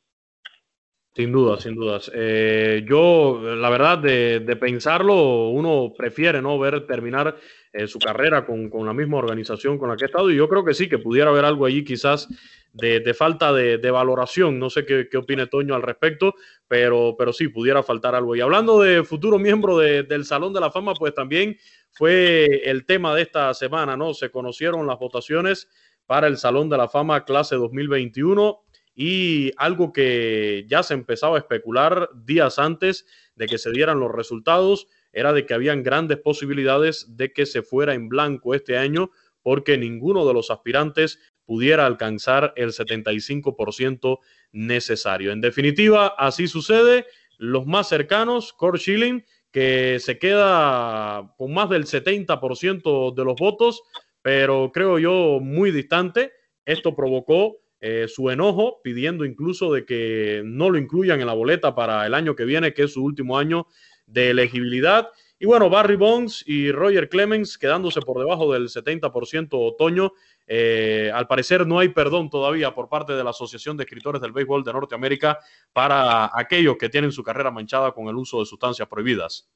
Sin 1.16 1.32
duda, 1.32 1.58
sin 1.58 1.74
dudas. 1.74 2.10
Eh, 2.14 2.84
yo, 2.86 3.40
la 3.42 3.70
verdad, 3.70 3.96
de, 3.96 4.56
pensarlo, 4.60 5.48
uno 5.48 5.94
prefiere 5.96 6.42
no 6.42 6.58
ver 6.58 6.86
terminar 6.86 7.38
eh, 7.72 7.86
su 7.86 7.98
carrera 7.98 8.44
con, 8.44 8.70
la 8.84 8.92
misma 8.92 9.16
organización 9.16 9.78
con 9.78 9.88
la 9.88 9.96
que 9.96 10.04
ha 10.04 10.08
estado. 10.08 10.30
Y 10.30 10.36
yo 10.36 10.46
creo 10.46 10.62
que 10.62 10.74
sí, 10.74 10.90
que 10.90 10.98
pudiera 10.98 11.30
haber 11.30 11.46
algo 11.46 11.64
allí 11.64 11.84
quizás 11.84 12.28
de, 12.74 13.14
falta 13.14 13.54
de, 13.54 13.90
valoración. 13.90 14.58
No 14.58 14.68
sé 14.68 14.84
qué, 14.84 15.08
qué, 15.10 15.16
opine 15.16 15.46
Toño 15.46 15.74
al 15.74 15.80
respecto, 15.80 16.34
pero, 16.68 17.14
pero 17.16 17.32
sí, 17.32 17.48
pudiera 17.48 17.82
faltar 17.82 18.14
algo. 18.14 18.36
Y 18.36 18.42
hablando 18.42 18.78
de 18.82 19.02
futuro 19.02 19.38
miembro 19.38 19.78
del 19.78 20.26
Salón 20.26 20.52
de 20.52 20.60
la 20.60 20.70
Fama, 20.70 20.92
pues 20.92 21.14
también 21.14 21.56
fue 21.92 22.60
el 22.66 22.84
tema 22.84 23.14
de 23.14 23.22
esta 23.22 23.54
semana, 23.54 23.96
¿no? 23.96 24.12
Se 24.12 24.28
conocieron 24.28 24.86
las 24.86 24.98
votaciones 24.98 25.66
para 26.04 26.26
el 26.26 26.36
Salón 26.36 26.68
de 26.68 26.76
la 26.76 26.88
Fama 26.88 27.24
clase 27.24 27.56
2021 27.56 28.65
y 28.96 29.52
algo 29.58 29.92
que 29.92 30.64
ya 30.68 30.82
se 30.82 30.94
empezaba 30.94 31.36
a 31.36 31.40
especular 31.40 32.08
días 32.14 32.58
antes 32.58 33.06
de 33.36 33.46
que 33.46 33.58
se 33.58 33.70
dieran 33.70 34.00
los 34.00 34.10
resultados 34.10 34.88
era 35.12 35.34
de 35.34 35.44
que 35.44 35.52
habían 35.52 35.82
grandes 35.82 36.18
posibilidades 36.18 37.16
de 37.16 37.32
que 37.32 37.44
se 37.44 37.60
fuera 37.60 37.92
en 37.92 38.08
blanco 38.08 38.54
este 38.54 38.78
año 38.78 39.10
porque 39.42 39.76
ninguno 39.76 40.26
de 40.26 40.32
los 40.32 40.50
aspirantes 40.50 41.20
pudiera 41.44 41.84
alcanzar 41.86 42.54
el 42.56 42.70
75% 42.70 44.18
necesario. 44.52 45.30
En 45.30 45.40
definitiva, 45.40 46.08
así 46.18 46.48
sucede. 46.48 47.06
Los 47.38 47.66
más 47.66 47.88
cercanos, 47.88 48.54
Core 48.54 48.78
Schilling, 48.78 49.24
que 49.52 49.98
se 50.00 50.18
queda 50.18 51.34
con 51.36 51.52
más 51.52 51.68
del 51.68 51.84
70% 51.84 53.14
de 53.14 53.24
los 53.24 53.36
votos, 53.36 53.82
pero 54.22 54.70
creo 54.72 54.98
yo 54.98 55.38
muy 55.40 55.70
distante. 55.70 56.32
Esto 56.64 56.96
provocó 56.96 57.58
eh, 57.88 58.08
su 58.08 58.30
enojo, 58.30 58.80
pidiendo 58.82 59.24
incluso 59.24 59.72
de 59.72 59.84
que 59.84 60.42
no 60.44 60.70
lo 60.70 60.76
incluyan 60.76 61.20
en 61.20 61.28
la 61.28 61.34
boleta 61.34 61.76
para 61.76 62.04
el 62.04 62.14
año 62.14 62.34
que 62.34 62.44
viene, 62.44 62.74
que 62.74 62.82
es 62.82 62.94
su 62.94 63.04
último 63.04 63.38
año 63.38 63.68
de 64.06 64.30
elegibilidad. 64.30 65.08
Y 65.38 65.46
bueno, 65.46 65.70
Barry 65.70 65.94
Bonds 65.94 66.42
y 66.48 66.72
Roger 66.72 67.08
Clemens 67.08 67.56
quedándose 67.56 68.00
por 68.00 68.18
debajo 68.18 68.52
del 68.52 68.70
70% 68.70 69.50
otoño. 69.52 70.14
Eh, 70.48 71.12
al 71.14 71.28
parecer 71.28 71.64
no 71.64 71.78
hay 71.78 71.90
perdón 71.90 72.28
todavía 72.28 72.74
por 72.74 72.88
parte 72.88 73.12
de 73.12 73.22
la 73.22 73.30
Asociación 73.30 73.76
de 73.76 73.84
Escritores 73.84 74.20
del 74.20 74.32
Béisbol 74.32 74.64
de 74.64 74.72
Norteamérica 74.72 75.38
para 75.72 76.28
aquellos 76.34 76.76
que 76.78 76.88
tienen 76.88 77.12
su 77.12 77.22
carrera 77.22 77.52
manchada 77.52 77.92
con 77.92 78.08
el 78.08 78.16
uso 78.16 78.40
de 78.40 78.46
sustancias 78.46 78.88
prohibidas. 78.88 79.48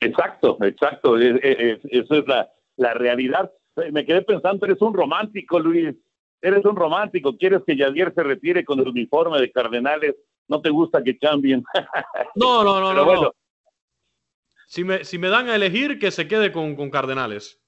Exacto, 0.00 0.58
exacto. 0.62 1.16
Eso 1.18 2.14
es 2.16 2.26
la, 2.26 2.50
la 2.78 2.94
realidad. 2.94 3.52
Me 3.92 4.04
quedé 4.04 4.22
pensando, 4.22 4.66
eres 4.66 4.82
un 4.82 4.92
romántico, 4.92 5.60
Luis. 5.60 5.94
Eres 6.42 6.64
un 6.64 6.76
romántico. 6.76 7.36
Quieres 7.36 7.62
que 7.64 7.76
Yadier 7.76 8.12
se 8.12 8.22
retire 8.22 8.64
con 8.64 8.80
el 8.80 8.88
uniforme 8.88 9.40
de 9.40 9.50
Cardenales. 9.50 10.16
No 10.48 10.60
te 10.60 10.70
gusta 10.70 11.02
que 11.02 11.16
cambien. 11.16 11.62
No, 12.34 12.64
no, 12.64 12.80
no, 12.80 12.92
no. 12.92 13.32
Si, 14.66 14.84
me, 14.84 15.04
si 15.04 15.18
me 15.18 15.28
dan 15.28 15.48
a 15.48 15.56
elegir, 15.56 15.98
que 15.98 16.10
se 16.10 16.26
quede 16.26 16.50
con, 16.50 16.74
con 16.74 16.90
Cardenales. 16.90 17.60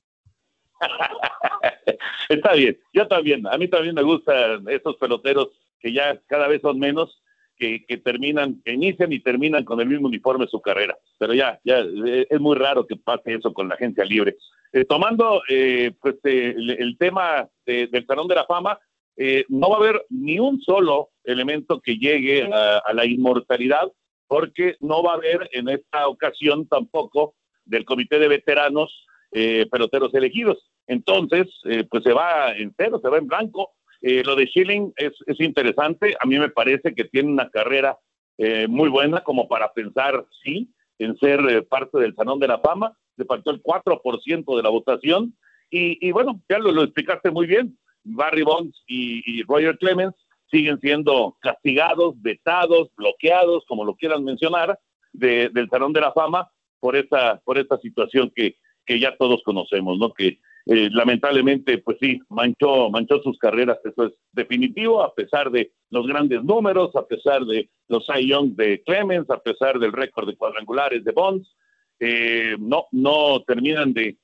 Está 2.28 2.54
bien, 2.54 2.78
yo 2.93 3.07
también. 3.07 3.47
A 3.47 3.59
mí 3.59 3.69
también 3.69 3.95
me 3.95 4.02
gustan 4.02 4.66
esos 4.69 4.97
peloteros 4.97 5.50
que 5.78 5.93
ya 5.93 6.19
cada 6.26 6.49
vez 6.49 6.62
son 6.62 6.78
menos, 6.78 7.23
que, 7.57 7.85
que 7.87 7.99
terminan, 7.99 8.62
que 8.64 8.73
inician 8.73 9.12
y 9.12 9.21
terminan 9.21 9.64
con 9.64 9.81
el 9.81 9.87
mismo 9.87 10.09
uniforme 10.09 10.47
su 10.47 10.61
carrera. 10.61 10.97
Pero 11.19 11.35
ya, 11.35 11.61
ya 11.62 11.81
eh, 11.81 12.26
es 12.28 12.40
muy 12.40 12.57
raro 12.57 12.87
que 12.87 12.97
pase 12.97 13.35
eso 13.35 13.52
con 13.52 13.69
la 13.69 13.75
agencia 13.75 14.04
libre. 14.04 14.37
Eh, 14.75 14.85
tomando 14.85 15.43
eh, 15.49 15.93
pues 16.00 16.16
el, 16.25 16.97
tema 16.99 17.49
del 17.64 18.07
Salón 18.07 18.28
de 18.28 18.35
la 18.35 18.45
Fama, 18.45 18.78
no 19.49 19.71
va 19.71 19.76
a 19.76 19.78
haber 19.78 20.04
ni 20.11 20.38
un 20.38 20.61
solo 20.61 21.11
elemento 21.23 21.81
que 21.81 21.97
llegue 21.97 22.43
a, 22.52 22.93
la 22.93 23.07
inmortalidad, 23.07 23.90
porque 24.26 24.76
no 24.81 25.02
va 25.02 25.12
a 25.12 25.16
haber 25.16 25.49
en 25.52 25.69
esta 25.69 26.09
ocasión 26.09 26.66
tampoco 26.69 27.35
del 27.64 27.85
comité 27.85 28.19
de 28.19 28.28
veteranos 28.28 29.07
peloteros 29.71 30.12
elegidos. 30.14 30.69
Entonces, 30.87 31.47
eh, 31.64 31.85
pues 31.88 32.02
se 32.02 32.12
va 32.12 32.52
en 32.52 32.75
cero, 32.76 33.00
se 33.02 33.09
va 33.09 33.19
en 33.19 33.26
blanco. 33.26 33.73
Eh, 34.02 34.23
lo 34.25 34.37
de 34.37 34.47
Schilling 34.47 34.93
es, 34.97 35.12
es, 35.26 35.40
interesante. 35.40 36.14
A 36.21 36.26
mí 36.26 36.38
me 36.38 36.50
parece 36.50 36.95
que 36.95 37.04
tiene 37.04 37.31
una 37.31 37.49
carrera 37.49 37.99
eh, 38.37 38.66
muy 38.69 38.88
buena 38.88 39.23
como 39.23 39.49
para 39.49 39.73
pensar, 39.73 40.26
sí, 40.43 40.71
en 40.99 41.16
ser 41.19 41.66
parte 41.69 41.99
del 41.99 42.14
Salón 42.14 42.38
de 42.38 42.49
la 42.49 42.59
Fama. 42.59 42.97
Le 43.16 43.25
faltó 43.25 43.50
el 43.50 43.62
4% 43.62 44.56
de 44.56 44.62
la 44.62 44.68
votación. 44.68 45.35
Y, 45.71 46.12
bueno, 46.12 46.40
ya 46.49 46.59
lo, 46.59 46.83
explicaste 46.83 47.30
muy 47.30 47.47
bien. 47.47 47.76
Barry 48.04 48.42
Bonds 48.42 48.83
y, 48.87 49.42
Roger 49.42 49.76
Clemens 49.78 50.14
siguen 50.50 50.78
siendo 50.80 51.37
castigados, 51.40 52.14
vetados, 52.23 52.90
bloqueados, 52.97 53.64
como 53.66 53.85
lo 53.85 53.97
quieran 53.97 54.23
mencionar, 54.23 54.78
del 55.12 55.68
Salón 55.71 55.92
de 55.92 56.00
la 56.00 56.12
Fama 56.12 56.49
por 56.78 56.97
esta, 56.97 57.40
por 57.44 57.59
esta 57.59 57.78
situación 57.78 58.30
que, 58.35 58.56
que 58.87 59.00
ya 59.00 59.16
todos 59.16 59.42
conocemos, 59.42 59.99
¿no? 59.99 60.12
Que 60.12 60.38
eh, 60.66 60.88
lamentablemente, 60.90 61.78
pues 61.78 61.99
sí, 62.00 62.21
manchó, 62.30 62.88
manchó 62.88 63.21
sus 63.23 63.38
carreras, 63.38 63.78
eso 63.85 64.06
es 64.06 64.12
definitivo, 64.33 65.02
a 65.02 65.14
pesar 65.14 65.50
de 65.50 65.73
los 65.90 66.06
grandes 66.06 66.42
números, 66.42 66.97
a 66.97 67.06
pesar 67.06 67.44
de 67.44 67.68
los 67.88 68.06
Cy 68.06 68.28
Young 68.28 68.54
de 68.54 68.83
Clemens, 68.83 69.28
a 69.28 69.40
pesar 69.40 69.78
del 69.78 69.92
récord 69.92 70.26
de 70.26 70.37
cuadrangulares 70.37 71.04
de 71.04 71.12
Bonds, 71.12 71.54
eh, 72.01 72.57
no, 72.59 72.87
no 72.93 73.43
terminan 73.47 73.93
de, 73.93 74.17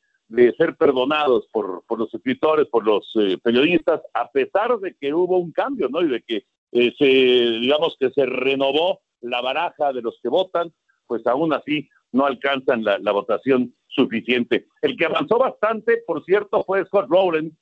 ser 0.57 0.77
perdonados 0.77 1.49
por, 1.53 1.83
los 1.99 2.15
escritores, 2.15 2.69
por 2.69 2.85
los 2.85 3.11
eh, 3.17 3.37
periodistas, 3.43 4.01
a 4.15 4.31
pesar 4.31 4.79
de 4.79 4.95
que 5.01 5.13
hubo 5.13 5.39
un 5.39 5.51
cambio, 5.51 5.89
¿no? 5.89 6.03
Y 6.03 6.09
de 6.09 6.23
que 6.23 6.45
eh, 6.73 6.95
se, 6.97 7.05
digamos 7.05 7.97
que 7.99 8.11
se 8.11 8.27
renovó 8.27 9.01
la 9.21 9.41
baraja 9.41 9.93
de 9.93 10.03
los 10.03 10.19
que 10.23 10.29
votan, 10.29 10.73
pues 11.07 11.27
aún 11.27 11.53
así 11.53 11.89
no 12.13 12.27
alcanzan 12.27 12.85
la, 12.85 13.13
votación 13.13 13.75
suficiente. 13.89 14.67
El 14.83 14.97
que 14.97 15.07
avanzó 15.07 15.39
bastante, 15.39 16.03
por 16.07 16.25
cierto, 16.25 16.63
fue 16.65 16.85
Scott 16.85 17.09
Rowland. 17.09 17.53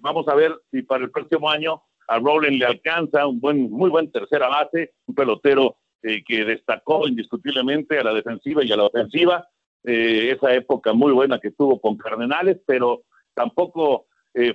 Vamos 0.00 0.28
a 0.28 0.34
ver 0.34 0.54
si 0.70 0.82
para 0.82 1.04
el 1.04 1.10
próximo 1.10 1.48
año 1.48 1.82
a 2.06 2.18
Rowland 2.18 2.58
le 2.58 2.66
alcanza 2.66 3.26
un 3.26 3.40
buen, 3.40 3.70
muy 3.70 3.90
buen 3.90 4.10
tercera 4.10 4.48
base, 4.48 4.92
un 5.06 5.14
pelotero 5.14 5.76
eh, 6.02 6.22
que 6.24 6.44
destacó 6.44 7.06
indiscutiblemente 7.08 7.98
a 7.98 8.04
la 8.04 8.14
defensiva 8.14 8.64
y 8.64 8.72
a 8.72 8.76
la 8.76 8.84
ofensiva. 8.84 9.48
Eh, 9.84 10.32
esa 10.36 10.54
época 10.54 10.92
muy 10.92 11.12
buena 11.12 11.38
que 11.38 11.52
tuvo 11.52 11.80
con 11.80 11.96
Cardenales, 11.96 12.58
pero 12.66 13.02
tampoco 13.34 14.06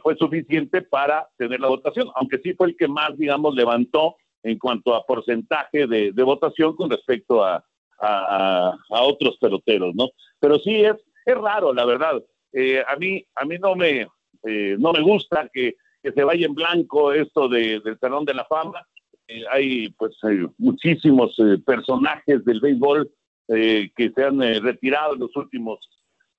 fue 0.02 0.16
suficiente 0.16 0.82
para 0.82 1.28
tener 1.38 1.60
la 1.60 1.68
votación, 1.68 2.08
aunque 2.16 2.38
sí 2.38 2.54
fue 2.54 2.68
el 2.68 2.78
que 2.78 2.88
más, 2.88 3.18
digamos, 3.18 3.54
levantó 3.54 4.16
en 4.42 4.58
cuanto 4.58 4.96
a 4.96 5.06
porcentaje 5.06 5.88
de 5.88 6.24
votación 6.24 6.74
con 6.78 6.90
respecto 6.90 7.44
a, 7.44 7.66
a, 8.04 9.02
otros 9.02 9.38
peloteros, 9.38 9.96
¿no? 9.96 10.10
Pero 10.40 10.60
sí 10.60 10.84
es, 10.84 10.96
es 11.26 11.36
raro, 11.36 11.74
la 11.74 11.86
verdad. 11.86 12.24
Eh, 12.52 12.84
a 12.88 12.96
mí, 12.98 13.26
a 13.36 13.46
mí 13.46 13.58
no 13.60 13.76
me, 13.76 14.08
eh, 14.44 14.76
no 14.78 14.94
me 14.94 15.02
gusta 15.02 15.50
que, 15.52 15.76
se 16.04 16.24
vaya 16.26 16.46
en 16.46 16.54
blanco 16.54 17.14
esto 17.14 17.48
de, 17.48 17.80
del 17.80 17.98
Salón 17.98 18.26
de 18.26 18.34
la 18.34 18.44
Fama. 18.44 18.86
Eh, 19.28 19.44
hay 19.52 19.90
pues 19.92 20.16
muchísimos 20.58 21.36
personajes 21.66 22.44
del 22.46 22.60
béisbol 22.60 23.12
que 23.48 24.12
se 24.16 24.24
han 24.24 24.40
retirado 24.40 25.14
en 25.14 25.20
los 25.20 25.36
últimos 25.36 25.80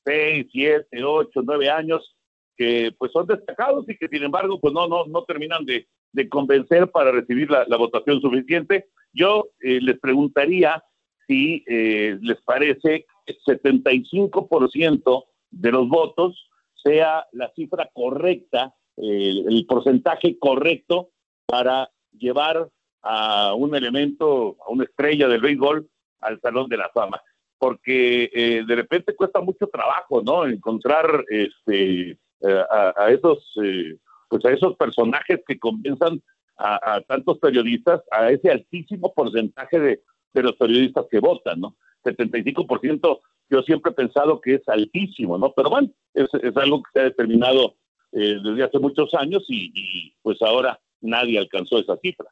seis, 0.05 0.47
siete, 0.51 1.05
ocho, 1.05 1.43
nueve 1.45 1.71
años, 1.71 2.17
que 2.57 2.95
pues 2.99 3.13
son 3.13 3.27
destacados 3.27 3.85
y 3.89 3.97
que 3.97 4.09
sin 4.09 4.23
embargo 4.23 4.59
pues 4.61 4.73
no, 4.73 4.89
no, 4.89 5.05
no 5.07 5.25
terminan 5.25 5.65
de, 5.65 5.87
de 6.13 6.29
convencer 6.29 6.91
para 6.91 7.11
recibir 7.11 7.51
la, 7.51 7.77
votación 7.77 8.21
suficiente. 8.21 8.87
Yo 9.13 9.51
les 9.61 9.99
preguntaría 10.01 10.83
si 11.27 11.65
eh, 11.67 12.19
les 12.21 12.41
parece 12.43 13.07
que 13.27 13.33
el 13.33 13.61
75% 13.61 15.25
de 15.51 15.73
los 15.73 15.89
votos 15.89 16.51
sea 16.83 17.27
la 17.33 17.51
cifra 17.55 17.91
correcta, 17.93 18.75
el 18.97 19.65
porcentaje 19.67 20.39
correcto 20.39 21.11
para 21.47 21.91
llevar 22.13 22.69
a 23.05 23.55
un 23.55 23.75
elemento, 23.75 24.57
a 24.67 24.71
una 24.71 24.85
estrella 24.85 25.29
del 25.29 25.41
béisbol 25.41 25.89
al 26.21 26.41
Salón 26.41 26.69
de 26.69 26.77
la 26.77 26.89
Fama. 26.89 27.21
Porque 27.59 28.31
eh, 28.33 28.65
de 28.67 28.75
repente 28.75 29.15
cuesta 29.15 29.41
mucho 29.41 29.67
trabajo, 29.69 30.23
¿no? 30.23 30.47
Encontrar 30.47 31.25
este, 31.29 32.11
eh, 32.11 32.65
a, 32.71 33.11
esos, 33.11 33.55
pues 34.29 34.45
a 34.45 34.51
esos 34.51 34.77
personajes 34.77 35.41
que 35.47 35.59
convenzan 35.59 36.23
a, 36.57 37.01
tantos 37.07 37.39
periodistas 37.39 38.03
a 38.11 38.31
ese 38.31 38.51
altísimo 38.51 39.13
porcentaje 39.13 39.79
de, 39.79 40.03
de 40.33 40.43
los 40.43 40.55
periodistas 40.55 41.07
que 41.11 41.21
votan, 41.21 41.61
¿no? 41.61 41.77
75% 42.05 43.21
yo 43.51 43.63
siempre 43.63 43.93
he 43.93 43.95
pensado 43.95 44.41
que 44.41 44.55
es 44.55 44.69
altísimo, 44.69 45.39
¿no? 45.39 45.53
Pero 45.53 45.71
bueno, 45.71 45.91
es, 46.15 46.29
algo 46.57 46.83
que 46.83 46.91
se 46.93 47.01
ha 47.01 47.05
determinado 47.05 47.77
eh, 48.13 48.39
desde 48.43 48.65
hace 48.65 48.79
muchos 48.79 49.13
años 49.15 49.45
y, 49.49 50.13
pues 50.23 50.41
ahora 50.43 50.81
nadie 51.01 51.39
alcanzó 51.39 51.79
esa 51.79 51.97
cifra. 51.99 52.27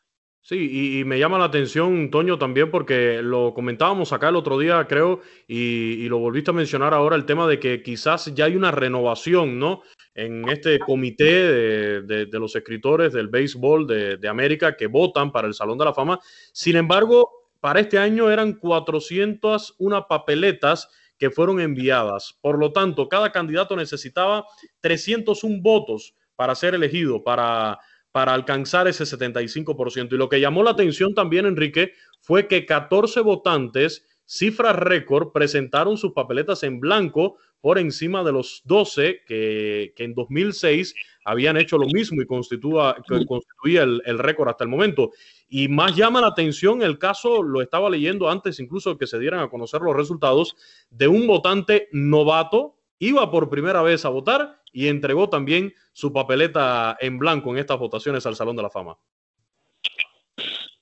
Sí, 0.44 0.98
y, 0.98 1.04
me 1.04 1.20
llama 1.20 1.38
la 1.38 1.44
atención, 1.44 2.10
Toño, 2.10 2.36
también 2.36 2.68
porque 2.68 3.22
lo 3.22 3.54
comentábamos 3.54 4.12
acá 4.12 4.28
el 4.28 4.34
otro 4.34 4.58
día, 4.58 4.84
creo, 4.88 5.20
y, 5.46 6.08
lo 6.08 6.18
volviste 6.18 6.50
a 6.50 6.54
mencionar 6.54 6.92
ahora, 6.92 7.14
el 7.14 7.26
tema 7.26 7.46
de 7.46 7.60
que 7.60 7.80
quizás 7.80 8.34
ya 8.34 8.46
hay 8.46 8.56
una 8.56 8.72
renovación, 8.72 9.60
¿no? 9.60 9.82
En 10.16 10.48
este 10.48 10.80
comité 10.80 12.02
de, 12.02 12.28
los 12.32 12.56
escritores 12.56 13.12
del 13.12 13.28
béisbol 13.28 13.86
de, 13.86 14.16
de 14.16 14.28
América 14.28 14.76
que 14.76 14.88
votan 14.88 15.30
para 15.30 15.46
el 15.46 15.54
Salón 15.54 15.78
de 15.78 15.84
la 15.84 15.94
Fama. 15.94 16.18
Sin 16.52 16.74
embargo, 16.74 17.30
para 17.60 17.78
este 17.78 17.98
año 17.98 18.28
eran 18.28 18.54
401 18.54 20.06
papeletas 20.08 20.88
que 21.16 21.30
fueron 21.30 21.60
enviadas. 21.60 22.36
Por 22.40 22.58
lo 22.58 22.72
tanto, 22.72 23.08
cada 23.08 23.30
candidato 23.30 23.76
necesitaba 23.76 24.44
301 24.80 25.60
votos 25.62 26.16
para 26.34 26.56
ser 26.56 26.74
elegido, 26.74 27.22
para, 27.22 27.78
para 28.12 28.34
alcanzar 28.34 28.86
ese 28.86 29.04
75%. 29.04 30.12
Y 30.12 30.18
lo 30.18 30.28
que 30.28 30.40
llamó 30.40 30.62
la 30.62 30.70
atención 30.70 31.14
también, 31.14 31.46
Enrique, 31.46 31.92
fue 32.20 32.46
que 32.46 32.66
14 32.66 33.20
votantes, 33.20 34.06
cifra 34.26 34.72
récord, 34.72 35.32
presentaron 35.32 35.96
sus 35.96 36.12
papeletas 36.12 36.62
en 36.62 36.78
blanco 36.78 37.38
por 37.60 37.78
encima 37.78 38.22
de 38.22 38.32
los 38.32 38.62
12 38.64 39.22
que, 39.26 39.94
en 39.96 40.14
2006 40.14 40.94
habían 41.24 41.56
hecho 41.56 41.78
lo 41.78 41.86
mismo 41.86 42.20
y 42.20 42.26
constituía, 42.26 42.96
constituía 43.26 43.84
el, 43.84 44.02
el 44.04 44.18
récord 44.18 44.48
hasta 44.48 44.64
el 44.64 44.70
momento. 44.70 45.12
Y 45.48 45.68
más 45.68 45.96
llama 45.96 46.20
la 46.20 46.26
atención 46.28 46.82
el 46.82 46.98
caso, 46.98 47.42
lo 47.42 47.62
estaba 47.62 47.88
leyendo 47.88 48.28
antes 48.28 48.58
incluso 48.58 48.98
que 48.98 49.06
se 49.06 49.18
dieran 49.18 49.40
a 49.40 49.48
conocer 49.48 49.80
los 49.80 49.96
resultados, 49.96 50.56
de 50.90 51.08
un 51.08 51.26
votante 51.26 51.88
novato, 51.92 52.81
iba 53.02 53.28
por 53.32 53.50
primera 53.50 53.82
vez 53.82 54.04
a 54.04 54.10
votar 54.10 54.60
y 54.72 54.86
entregó 54.86 55.28
también 55.28 55.74
su 55.92 56.12
papeleta 56.12 56.96
en 57.00 57.18
blanco 57.18 57.50
en 57.50 57.58
estas 57.58 57.78
votaciones 57.78 58.24
al 58.26 58.36
Salón 58.36 58.54
de 58.54 58.62
la 58.62 58.70
Fama. 58.70 58.96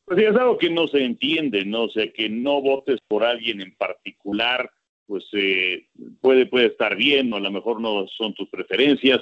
Pues 0.04 0.18
es 0.18 0.36
algo 0.36 0.58
que 0.58 0.68
no 0.68 0.86
se 0.86 1.02
entiende, 1.02 1.64
¿no? 1.64 1.84
O 1.84 1.88
sea, 1.88 2.12
que 2.12 2.28
no 2.28 2.60
votes 2.60 3.00
por 3.08 3.24
alguien 3.24 3.62
en 3.62 3.74
particular, 3.74 4.70
pues 5.06 5.24
eh, 5.32 5.86
puede, 6.20 6.44
puede 6.44 6.66
estar 6.66 6.94
bien, 6.94 7.32
o 7.32 7.36
a 7.36 7.40
lo 7.40 7.50
mejor 7.50 7.80
no 7.80 8.06
son 8.08 8.34
tus 8.34 8.50
preferencias, 8.50 9.20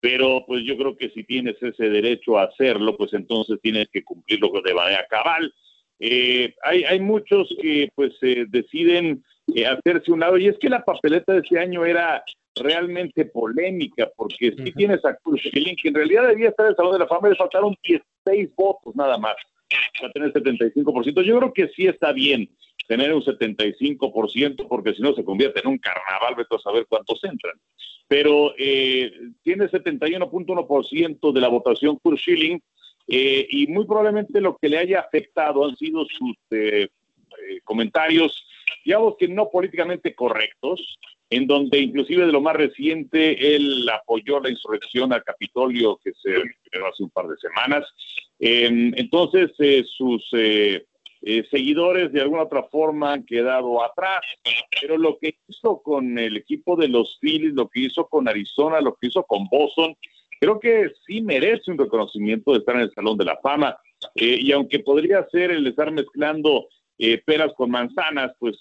pero 0.00 0.44
pues 0.44 0.64
yo 0.64 0.76
creo 0.76 0.96
que 0.96 1.10
si 1.10 1.22
tienes 1.22 1.62
ese 1.62 1.90
derecho 1.90 2.38
a 2.38 2.44
hacerlo, 2.44 2.96
pues 2.96 3.12
entonces 3.12 3.60
tienes 3.62 3.88
que 3.92 4.02
cumplirlo 4.02 4.50
de 4.64 4.74
manera 4.74 5.06
cabal. 5.08 5.54
Eh, 6.00 6.56
hay, 6.64 6.82
hay 6.82 6.98
muchos 6.98 7.54
que 7.60 7.88
pues 7.94 8.14
eh, 8.22 8.46
deciden 8.48 9.22
eh, 9.54 9.66
hacerse 9.66 10.12
un 10.12 10.20
lado, 10.20 10.38
y 10.38 10.48
es 10.48 10.58
que 10.58 10.68
la 10.68 10.84
papeleta 10.84 11.32
de 11.32 11.40
ese 11.40 11.58
año 11.58 11.84
era 11.84 12.24
realmente 12.54 13.24
polémica, 13.24 14.10
porque 14.16 14.52
si 14.52 14.72
tienes 14.72 15.04
a 15.04 15.16
Cruz 15.16 15.40
que 15.42 15.88
en 15.88 15.94
realidad 15.94 16.28
debía 16.28 16.50
estar 16.50 16.66
en 16.66 16.70
el 16.70 16.76
Salón 16.76 16.92
de 16.92 16.98
la 16.98 17.06
Fama, 17.06 17.28
le 17.28 17.36
faltaron 17.36 17.74
16 17.82 18.50
votos 18.54 18.94
nada 18.94 19.16
más 19.18 19.34
para 20.00 20.12
tener 20.12 20.32
75%. 20.32 21.22
Yo 21.22 21.38
creo 21.38 21.52
que 21.52 21.68
sí 21.68 21.86
está 21.86 22.12
bien 22.12 22.50
tener 22.86 23.14
un 23.14 23.22
75%, 23.22 24.68
porque 24.68 24.94
si 24.94 25.02
no 25.02 25.14
se 25.14 25.24
convierte 25.24 25.60
en 25.60 25.68
un 25.68 25.78
carnaval, 25.78 26.34
vete 26.36 26.56
a 26.56 26.58
saber 26.58 26.86
cuántos 26.88 27.22
entran. 27.24 27.54
Pero 28.08 28.54
eh, 28.58 29.12
tiene 29.42 29.70
71.1% 29.70 31.32
de 31.32 31.40
la 31.40 31.48
votación 31.48 31.98
por 32.02 32.18
Schilling 32.18 32.60
eh, 33.08 33.46
y 33.48 33.66
muy 33.68 33.86
probablemente 33.86 34.40
lo 34.40 34.56
que 34.58 34.68
le 34.68 34.78
haya 34.78 35.00
afectado 35.00 35.64
han 35.64 35.76
sido 35.76 36.04
sus 36.04 36.36
eh, 36.50 36.88
comentarios, 37.64 38.44
digamos 38.84 39.14
que 39.18 39.28
no 39.28 39.50
políticamente 39.50 40.14
correctos, 40.14 40.98
en 41.30 41.46
donde 41.46 41.78
inclusive 41.78 42.26
de 42.26 42.32
lo 42.32 42.40
más 42.40 42.56
reciente 42.56 43.54
él 43.56 43.88
apoyó 43.88 44.40
la 44.40 44.50
insurrección 44.50 45.12
al 45.12 45.24
Capitolio 45.24 45.98
que 46.02 46.12
se 46.12 46.36
hace 46.36 47.02
un 47.02 47.10
par 47.10 47.26
de 47.26 47.36
semanas. 47.38 47.86
entonces 48.38 49.50
sus 49.96 50.28
eh, 51.24 51.44
seguidores 51.50 52.12
de 52.12 52.20
alguna 52.20 52.42
otra 52.42 52.64
forma 52.64 53.12
han 53.12 53.24
quedado 53.24 53.82
atrás, 53.84 54.22
pero 54.80 54.98
lo 54.98 55.18
que 55.18 55.36
hizo 55.46 55.80
con 55.80 56.18
el 56.18 56.36
equipo 56.36 56.74
de 56.74 56.88
los 56.88 57.16
Phillies, 57.20 57.54
lo 57.54 57.68
que 57.68 57.80
hizo 57.80 58.08
con 58.08 58.28
Arizona, 58.28 58.80
lo 58.80 58.94
que 58.94 59.06
hizo 59.06 59.22
con 59.22 59.46
Boston, 59.46 59.96
creo 60.40 60.58
que 60.58 60.90
sí 61.06 61.22
merece 61.22 61.70
un 61.70 61.78
reconocimiento 61.78 62.50
de 62.50 62.58
estar 62.58 62.74
en 62.74 62.82
el 62.82 62.92
Salón 62.92 63.16
de 63.16 63.24
la 63.24 63.36
Fama. 63.36 63.76
Eh, 64.16 64.38
y 64.40 64.50
aunque 64.50 64.80
podría 64.80 65.24
ser 65.30 65.52
el 65.52 65.64
estar 65.64 65.92
mezclando 65.92 66.66
eh, 67.04 67.18
peras 67.24 67.52
con 67.56 67.70
manzanas, 67.70 68.32
pues 68.38 68.58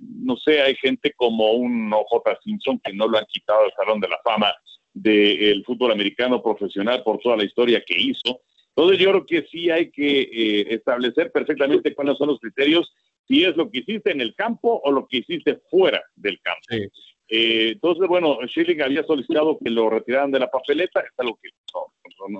no 0.00 0.36
sé, 0.36 0.60
hay 0.60 0.74
gente 0.76 1.12
como 1.16 1.52
un 1.52 1.92
OJ 1.92 2.22
Simpson 2.44 2.78
que 2.84 2.92
no 2.92 3.08
lo 3.08 3.16
han 3.16 3.24
quitado 3.26 3.62
del 3.62 3.72
Salón 3.76 4.00
de 4.00 4.08
la 4.08 4.18
Fama 4.22 4.54
del 4.92 5.64
fútbol 5.64 5.92
americano 5.92 6.42
profesional 6.42 7.02
por 7.02 7.18
toda 7.20 7.36
la 7.36 7.44
historia 7.44 7.82
que 7.86 7.98
hizo. 7.98 8.40
Entonces 8.76 8.98
yo 8.98 9.10
creo 9.10 9.26
que 9.26 9.46
sí 9.50 9.70
hay 9.70 9.90
que 9.90 10.20
eh, 10.20 10.74
establecer 10.74 11.32
perfectamente 11.32 11.94
cuáles 11.94 12.18
son 12.18 12.28
los 12.28 12.38
criterios, 12.38 12.92
si 13.26 13.44
es 13.44 13.56
lo 13.56 13.70
que 13.70 13.78
hiciste 13.78 14.10
en 14.10 14.20
el 14.20 14.34
campo 14.34 14.80
o 14.84 14.92
lo 14.92 15.06
que 15.06 15.18
hiciste 15.18 15.60
fuera 15.70 16.02
del 16.16 16.40
campo. 16.40 16.90
Eh, 17.28 17.70
entonces, 17.72 18.08
bueno, 18.08 18.38
Schilling 18.46 18.82
había 18.82 19.04
solicitado 19.04 19.58
que 19.62 19.70
lo 19.70 19.88
retiraran 19.88 20.32
de 20.32 20.40
la 20.40 20.50
papeleta, 20.50 21.00
es 21.00 21.12
algo 21.16 21.38
que 21.40 21.50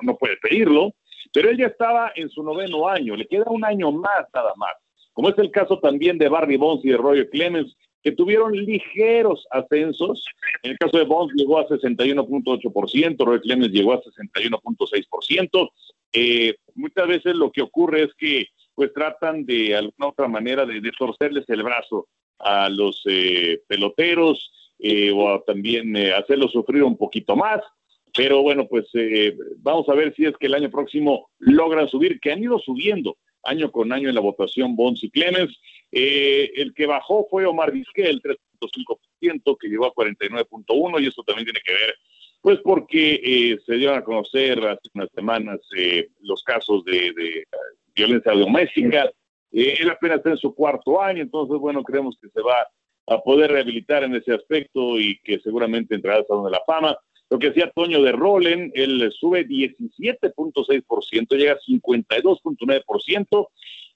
no, 0.03 0.17
puede 0.17 0.37
pedirlo, 0.39 0.93
pero 1.33 1.51
él 1.51 1.59
ya 1.59 1.67
estaba 1.67 2.13
en 2.15 2.29
su 2.29 2.43
noveno 2.43 2.89
año, 2.89 3.15
le 3.15 3.27
queda 3.27 3.45
un 3.47 3.65
año 3.65 3.93
más 3.93 4.27
nada 4.35 4.53
más, 4.57 4.75
como 5.13 5.29
es 5.29 5.39
el 5.39 5.51
caso 5.51 5.79
también 5.79 6.19
de 6.19 6.29
Barry 6.29 6.57
Bonds 6.57 6.85
y 6.85 6.91
de 6.91 6.97
Roger 6.97 7.29
Clemens, 7.31 7.77
que 8.03 8.13
tuvieron 8.13 8.53
ligeros 8.53 9.47
ascensos. 9.51 10.25
En 10.63 10.73
el 10.73 10.79
caso 10.79 10.97
de 10.97 11.05
Bonds 11.05 11.35
llegó 11.35 11.59
a 11.59 11.69
61.8%, 11.69 13.25
Roger 13.25 13.41
Clemens 13.43 13.73
llegó 13.73 13.93
a 13.93 14.03
61.6%. 14.03 15.71
Eh, 16.13 16.55
muchas 16.75 17.09
veces 17.09 17.35
lo 17.35 17.53
que 17.53 17.63
ocurre 17.63 18.05
es 18.05 18.15
que 18.15 18.47
pues 18.75 18.93
tratan 18.95 19.45
de 19.45 19.77
alguna 19.77 20.09
otra 20.09 20.29
manera 20.29 20.65
de, 20.65 20.81
torcerles 20.99 21.45
el 21.49 21.63
brazo 21.63 22.09
a 22.39 22.71
los 22.71 23.03
eh, 23.05 23.61
peloteros 23.67 24.51
eh, 24.83 25.13
o 25.15 25.43
también 25.43 25.95
eh, 25.95 26.15
hacerlo 26.15 26.49
sufrir 26.49 26.83
un 26.83 26.97
poquito 26.97 27.37
más. 27.37 27.61
Pero 28.17 28.43
bueno, 28.43 28.67
pues 28.67 28.87
eh, 28.95 29.37
vamos 29.59 29.89
a 29.89 29.95
ver 29.95 30.15
si 30.15 30.25
es 30.25 30.37
que 30.39 30.47
el 30.47 30.55
año 30.55 30.71
próximo 30.71 31.29
logran 31.39 31.89
subir, 31.89 32.19
que 32.19 32.33
han 32.33 32.43
ido 32.43 32.59
subiendo 32.59 33.17
año 33.45 33.71
con 33.71 33.93
año 33.93 34.09
en 34.09 34.15
la 34.15 34.21
votación 34.21 34.77
Bons 34.77 35.03
y 35.05 35.11
Clemens. 35.11 35.59
el 35.91 36.73
que 36.75 36.87
bajó 36.87 37.27
fue 37.31 37.47
Omar 37.47 37.73
Vizquel, 37.73 38.07
el 38.07 38.23
3.5%, 38.23 39.57
que 39.59 39.69
llegó 39.69 39.87
a 39.87 39.95
49.1%, 39.95 41.03
y 41.03 41.07
eso 41.07 41.23
también 41.23 41.47
tiene 41.47 41.61
que 41.65 41.73
ver, 41.73 41.95
pues 42.41 42.59
porque 42.63 43.59
se 43.67 43.75
dieron 43.75 43.99
a 43.99 44.05
conocer 44.05 44.59
hace 44.67 44.89
unas 44.95 45.11
semanas 45.15 45.61
los 46.21 46.43
casos 46.43 46.85
de, 46.85 47.13
de 47.13 47.45
violencia 47.95 48.33
doméstica. 48.33 49.11
él 49.53 49.91
apenas 49.91 50.19
está 50.19 50.31
en 50.31 50.37
su 50.37 50.55
cuarto 50.55 51.01
año, 51.01 51.23
entonces, 51.23 51.59
bueno, 51.59 51.83
creemos 51.83 52.17
que 52.21 52.29
se 52.29 52.41
va 52.41 52.67
a 53.07 53.21
poder 53.21 53.51
rehabilitar 53.51 54.05
en 54.05 54.15
ese 54.15 54.33
aspecto 54.33 54.99
y 54.99 55.19
que 55.21 55.41
seguramente 55.41 55.95
entrará 55.95 56.19
al 56.19 56.27
Salón 56.27 56.45
de 56.45 56.53
la 56.53 56.63
Fama. 56.67 56.97
Lo 57.31 57.39
que 57.39 57.49
decía 57.51 57.71
Toño 57.71 58.03
de 58.03 58.11
Rolen, 58.11 58.73
él 58.75 59.09
sube 59.13 59.47
17.6%, 59.47 61.37
llega 61.37 61.53
a 61.53 61.61
52.9% 61.61 63.49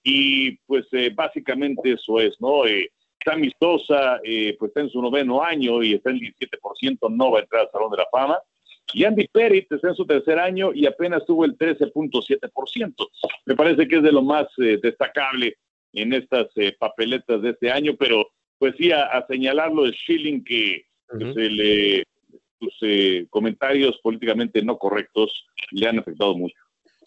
y 0.05 0.53
pues 0.59 0.87
eh, 0.93 1.11
básicamente 1.13 1.93
eso 1.93 2.21
es, 2.21 2.41
¿no? 2.41 2.65
Eh, 2.65 2.93
Sammy 3.25 3.51
Sosa 3.59 4.21
eh, 4.23 4.55
pues 4.57 4.69
está 4.69 4.83
en 4.83 4.91
su 4.91 5.03
noveno 5.03 5.43
año 5.43 5.83
y 5.83 5.95
está 5.95 6.11
en 6.11 6.21
17%, 6.21 7.11
no 7.11 7.33
va 7.33 7.41
a 7.41 7.43
entrar 7.43 7.63
al 7.63 7.71
Salón 7.73 7.91
de 7.91 7.97
la 7.97 8.07
Fama. 8.13 8.39
Y 8.93 9.05
Andy 9.05 9.27
Perit 9.29 9.73
está 9.73 9.89
en 9.89 9.97
su 9.97 10.07
tercer 10.07 10.39
año 10.39 10.73
y 10.73 10.87
apenas 10.87 11.25
tuvo 11.27 11.45
el 11.45 11.57
13.7%. 11.59 12.95
Me 13.47 13.57
parece 13.57 13.89
que 13.89 13.97
es 13.97 14.03
de 14.03 14.13
lo 14.13 14.23
más 14.23 14.47
eh, 14.59 14.79
destacable 14.81 15.57
en 15.95 16.13
estas 16.13 16.49
papeletas 16.79 17.41
de 17.43 17.51
este 17.51 17.71
año, 17.71 17.97
pero 17.99 18.29
pues 18.59 18.75
sí, 18.77 18.93
a, 18.93 19.25
señalarlo 19.27 19.87
el 19.87 19.95
Schilling 19.95 20.45
que 20.45 20.85
se 21.09 21.51
le, 21.51 22.05
eh, 22.83 23.27
comentarios 23.31 23.99
políticamente 24.03 24.63
no 24.63 24.79
correctos 24.79 25.47
le 25.71 25.89
han 25.89 25.99
afectado 25.99 26.37
mucho. 26.37 26.57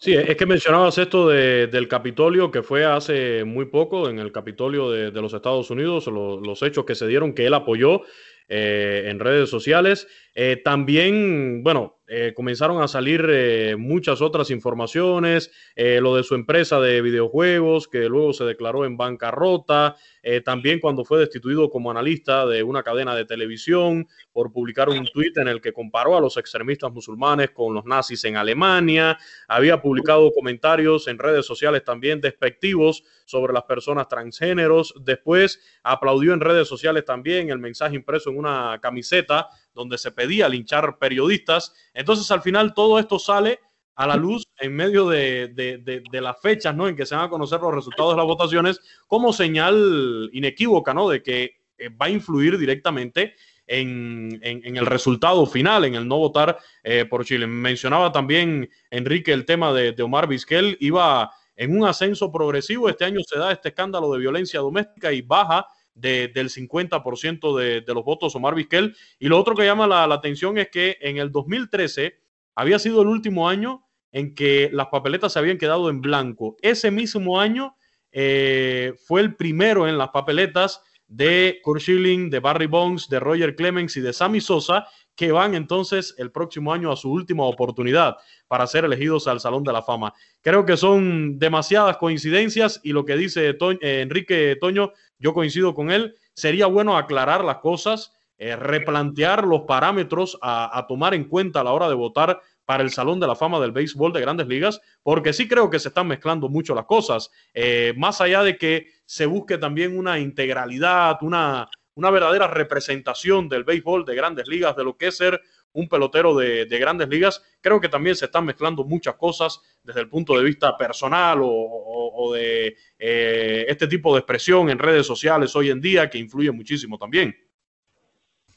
Sí, 0.00 0.14
es 0.14 0.36
que 0.36 0.46
mencionabas 0.46 0.96
esto 0.96 1.28
del 1.28 1.88
Capitolio, 1.88 2.52
que 2.52 2.62
fue 2.62 2.84
hace 2.84 3.42
muy 3.42 3.64
poco, 3.64 4.08
en 4.08 4.20
el 4.20 4.30
Capitolio 4.30 4.90
de, 4.90 5.10
los 5.10 5.34
Estados 5.34 5.70
Unidos, 5.70 6.06
los 6.06 6.62
hechos 6.62 6.84
que 6.84 6.94
se 6.94 7.08
dieron, 7.08 7.34
que 7.34 7.46
él 7.46 7.54
apoyó 7.54 8.02
eh, 8.48 9.08
en 9.08 9.18
redes 9.18 9.50
sociales. 9.50 10.08
Eh, 10.34 10.60
también, 10.64 11.62
bueno, 11.62 11.97
eh, 12.10 12.32
comenzaron 12.34 12.80
a 12.82 12.88
salir 12.88 13.26
eh, 13.28 13.76
muchas 13.76 14.22
otras 14.22 14.50
informaciones, 14.50 15.50
eh, 15.76 16.00
lo 16.00 16.16
de 16.16 16.22
su 16.22 16.34
empresa 16.34 16.80
de 16.80 17.02
videojuegos, 17.02 17.86
que 17.86 18.08
luego 18.08 18.32
se 18.32 18.44
declaró 18.44 18.86
en 18.86 18.96
bancarrota, 18.96 19.96
también 20.44 20.78
cuando 20.78 21.06
fue 21.06 21.20
destituido 21.20 21.70
como 21.70 21.90
analista 21.90 22.44
de 22.44 22.62
una 22.62 22.82
cadena 22.82 23.14
de 23.14 23.24
televisión 23.24 24.06
por 24.30 24.52
publicar 24.52 24.90
un 24.90 25.06
tuit 25.06 25.38
en 25.38 25.48
el 25.48 25.62
que 25.62 25.72
comparó 25.72 26.18
a 26.18 26.20
los 26.20 26.36
extremistas 26.36 26.92
musulmanes 26.92 27.50
con 27.52 27.72
los 27.72 27.86
nazis 27.86 28.24
en 28.24 28.36
Alemania, 28.36 29.16
había 29.46 29.80
publicado 29.80 30.30
comentarios 30.32 31.08
en 31.08 31.18
redes 31.18 31.46
sociales 31.46 31.82
también 31.82 32.20
despectivos 32.20 33.04
sobre 33.24 33.54
las 33.54 33.62
personas 33.62 34.06
transgéneros, 34.08 34.92
después 35.00 35.60
aplaudió 35.82 36.34
en 36.34 36.40
redes 36.40 36.68
sociales 36.68 37.06
también 37.06 37.48
el 37.48 37.58
mensaje 37.58 37.96
impreso 37.96 38.28
en 38.28 38.36
una 38.36 38.78
camiseta 38.82 39.48
donde 39.78 39.96
se 39.96 40.10
pedía 40.10 40.48
linchar 40.48 40.98
periodistas. 40.98 41.72
Entonces, 41.94 42.28
al 42.32 42.42
final, 42.42 42.74
todo 42.74 42.98
esto 42.98 43.18
sale 43.18 43.60
a 43.94 44.06
la 44.06 44.16
luz 44.16 44.44
en 44.58 44.74
medio 44.74 45.08
de, 45.08 46.02
las 46.12 46.40
fechas 46.40 46.74
¿no? 46.74 46.88
en 46.88 46.96
que 46.96 47.06
se 47.06 47.14
van 47.14 47.24
a 47.24 47.30
conocer 47.30 47.60
los 47.60 47.74
resultados 47.74 48.12
de 48.12 48.16
las 48.16 48.26
votaciones 48.26 48.80
como 49.06 49.32
señal 49.32 50.30
inequívoca 50.32 50.92
¿no? 50.92 51.08
de 51.08 51.22
que 51.22 51.56
eh, 51.78 51.88
va 51.88 52.06
a 52.06 52.10
influir 52.10 52.58
directamente 52.58 53.34
en, 53.66 54.40
el 54.42 54.86
resultado 54.86 55.46
final, 55.46 55.84
en 55.84 55.94
el 55.94 56.08
no 56.08 56.18
votar 56.18 56.58
eh, 56.82 57.04
por 57.04 57.24
Chile. 57.24 57.46
Mencionaba 57.46 58.10
también 58.10 58.68
Enrique 58.90 59.32
el 59.32 59.44
tema 59.44 59.72
de, 59.72 59.94
Omar 60.02 60.26
Vizquel, 60.26 60.76
iba 60.80 61.30
en 61.54 61.76
un 61.76 61.86
ascenso 61.86 62.32
progresivo, 62.32 62.88
este 62.88 63.04
año 63.04 63.20
se 63.26 63.38
da 63.38 63.52
este 63.52 63.70
escándalo 63.70 64.12
de 64.12 64.20
violencia 64.20 64.60
doméstica 64.60 65.12
y 65.12 65.22
baja 65.22 65.66
del 66.00 66.50
50% 66.50 67.56
de, 67.56 67.80
de, 67.80 67.94
los 67.94 68.04
votos 68.04 68.34
Omar 68.36 68.54
Vizquel. 68.54 68.96
Y 69.18 69.28
lo 69.28 69.38
otro 69.38 69.54
que 69.54 69.64
llama 69.64 69.86
la, 69.86 70.04
atención 70.04 70.58
es 70.58 70.68
que 70.70 70.96
en 71.00 71.18
el 71.18 71.30
2013 71.32 72.18
había 72.54 72.78
sido 72.78 73.02
el 73.02 73.08
último 73.08 73.48
año 73.48 73.84
en 74.12 74.34
que 74.34 74.70
las 74.72 74.88
papeletas 74.88 75.32
se 75.32 75.38
habían 75.38 75.58
quedado 75.58 75.90
en 75.90 76.00
blanco. 76.00 76.56
Ese 76.62 76.90
mismo 76.90 77.40
año 77.40 77.76
eh, 78.10 78.94
fue 79.06 79.20
el 79.20 79.36
primero 79.36 79.86
en 79.86 79.98
las 79.98 80.08
papeletas 80.08 80.80
de 81.06 81.60
Kurt 81.62 81.80
Schilling, 81.80 82.30
de 82.30 82.40
Barry 82.40 82.66
Bonds, 82.66 83.08
de 83.08 83.18
Roger 83.18 83.56
Clemens 83.56 83.96
y 83.96 84.00
de 84.00 84.12
Sammy 84.12 84.40
Sosa, 84.40 84.86
que 85.18 85.32
van 85.32 85.54
entonces 85.54 86.14
el 86.18 86.30
próximo 86.30 86.72
año 86.72 86.92
a 86.92 86.96
su 86.96 87.10
última 87.10 87.42
oportunidad 87.44 88.16
para 88.46 88.68
ser 88.68 88.84
elegidos 88.84 89.26
al 89.26 89.40
Salón 89.40 89.64
de 89.64 89.72
la 89.72 89.82
Fama. 89.82 90.14
Creo 90.42 90.64
que 90.64 90.76
son 90.76 91.40
demasiadas 91.40 91.96
coincidencias 91.96 92.80
y 92.84 92.92
lo 92.92 93.04
que 93.04 93.16
dice 93.16 93.48
eh, 93.48 94.00
Enrique 94.00 94.56
Toño, 94.60 94.92
yo 95.18 95.34
coincido 95.34 95.74
con 95.74 95.90
él, 95.90 96.14
sería 96.34 96.66
bueno 96.66 96.96
aclarar 96.96 97.44
las 97.44 97.58
cosas, 97.58 98.12
eh, 98.38 98.54
replantear 98.54 99.44
los 99.44 99.62
parámetros 99.62 100.38
a, 100.40 100.84
tomar 100.88 101.14
en 101.14 101.24
cuenta 101.24 101.60
a 101.60 101.64
la 101.64 101.72
hora 101.72 101.88
de 101.88 101.94
votar 101.94 102.40
para 102.64 102.82
el 102.82 102.90
Salón 102.90 103.18
de 103.18 103.26
la 103.26 103.34
Fama 103.34 103.58
del 103.58 103.72
Béisbol 103.72 104.12
de 104.12 104.20
Grandes 104.20 104.46
Ligas, 104.46 104.80
porque 105.02 105.32
sí 105.32 105.48
creo 105.48 105.70
que 105.70 105.80
se 105.80 105.88
están 105.88 106.06
mezclando 106.06 106.48
mucho 106.48 106.74
las 106.74 106.84
cosas, 106.84 107.30
eh, 107.54 107.94
más 107.96 108.20
allá 108.20 108.42
de 108.42 108.56
que 108.56 108.88
se 109.06 109.26
busque 109.26 109.58
también 109.58 109.98
una 109.98 110.20
integralidad, 110.20 111.18
una, 111.22 111.68
una 111.94 112.10
verdadera 112.10 112.46
representación 112.46 113.48
del 113.48 113.64
béisbol 113.64 114.04
de 114.04 114.14
grandes 114.14 114.46
ligas, 114.46 114.76
de 114.76 114.84
lo 114.84 114.96
que 114.96 115.08
es 115.08 115.16
ser 115.16 115.40
un 115.78 115.88
pelotero 115.88 116.34
de, 116.34 116.66
grandes 116.66 117.08
ligas. 117.08 117.40
Creo 117.60 117.80
que 117.80 117.88
también 117.88 118.16
se 118.16 118.24
están 118.24 118.44
mezclando 118.44 118.84
muchas 118.84 119.14
cosas 119.14 119.60
desde 119.84 120.00
el 120.00 120.08
punto 120.08 120.36
de 120.36 120.44
vista 120.44 120.76
personal 120.76 121.38
o, 121.40 122.32
de 122.34 122.76
eh, 122.98 123.64
este 123.68 123.86
tipo 123.86 124.12
de 124.12 124.18
expresión 124.18 124.68
en 124.68 124.78
redes 124.78 125.06
sociales 125.06 125.54
hoy 125.54 125.70
en 125.70 125.80
día 125.80 126.10
que 126.10 126.18
influye 126.18 126.50
muchísimo 126.50 126.98
también. 126.98 127.34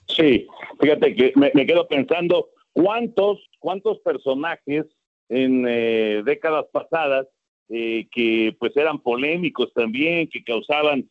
Sí, 0.08 0.48
fíjate 0.80 1.16
que 1.16 1.32
me, 1.36 1.66
quedo 1.66 1.88
pensando 1.88 2.50
cuántos, 2.74 3.40
cuántos 3.60 4.00
personajes 4.00 4.86
en 5.30 5.66
eh, 5.70 6.24
décadas 6.26 6.66
pasadas 6.74 7.28
eh, 7.70 8.08
que 8.12 8.56
pues 8.60 8.76
eran 8.76 9.00
polémicos 9.00 9.72
también, 9.74 10.28
que 10.28 10.44
causaban 10.44 11.08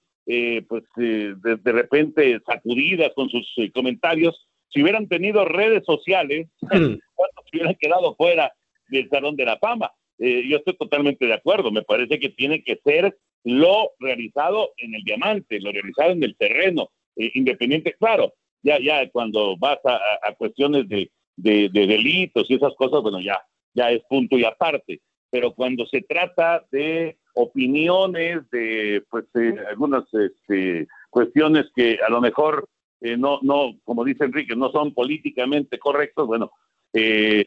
pues 0.69 0.85
de, 0.97 1.59
repente 1.65 2.41
sacudidas 2.47 3.11
con 3.17 3.29
sus 3.29 3.49
comentarios, 3.75 4.50
si 4.73 4.83
hubieran 4.83 5.09
tenido 5.09 5.45
redes 5.45 5.85
sociales, 5.85 6.49
¿cuántos 6.61 7.45
se 7.51 7.57
hubieran 7.57 7.75
quedado 7.77 8.15
fuera 8.17 8.53
del 8.89 9.09
Salón 9.09 9.37
de 9.37 9.45
la 9.45 9.59
Fama? 9.59 9.93
yo 10.19 10.59
estoy 10.59 10.77
totalmente 10.77 11.25
de 11.25 11.33
acuerdo, 11.33 11.73
me 11.73 11.81
parece 11.81 12.21
que 12.21 12.29
tiene 12.29 12.63
que 12.63 12.79
ser 12.85 13.17
lo 13.43 13.93
realizado 13.99 14.73
en 14.77 14.95
el 14.95 15.03
diamante, 15.03 15.59
lo 15.61 15.73
realizado 15.73 16.11
en 16.11 16.23
el 16.23 16.37
terreno, 16.37 16.91
independiente, 17.17 17.95
claro, 17.99 18.35
ya, 18.63 18.79
ya 18.79 19.09
cuando 19.11 19.57
vas 19.57 19.79
a, 19.87 20.35
cuestiones 20.35 20.87
de, 20.91 21.11
de, 21.37 21.71
de, 21.73 21.87
delitos 21.87 22.51
y 22.51 22.57
esas 22.57 22.75
cosas, 22.75 23.01
bueno, 23.01 23.19
ya, 23.21 23.41
ya 23.73 23.91
es 23.93 24.03
punto 24.11 24.37
y 24.37 24.45
aparte, 24.45 25.01
pero 25.31 25.55
cuando 25.55 25.87
se 25.87 26.03
trata 26.03 26.67
de 26.71 27.17
opiniones, 27.35 28.49
de 28.51 29.03
pues 29.09 29.25
eh, 29.35 29.55
algunas 29.69 30.05
este, 30.13 30.89
cuestiones 31.09 31.67
que 31.75 31.99
a 32.07 32.11
lo 32.11 32.21
mejor 32.21 32.69
eh, 33.01 33.17
no, 33.17 33.39
no, 33.43 33.79
como 33.85 34.05
dice 34.05 34.25
Enrique, 34.25 34.55
no 34.57 34.71
son 34.71 34.93
políticamente 34.93 35.79
correctos, 35.79 36.27
bueno, 36.27 36.53
eh, 36.93 37.45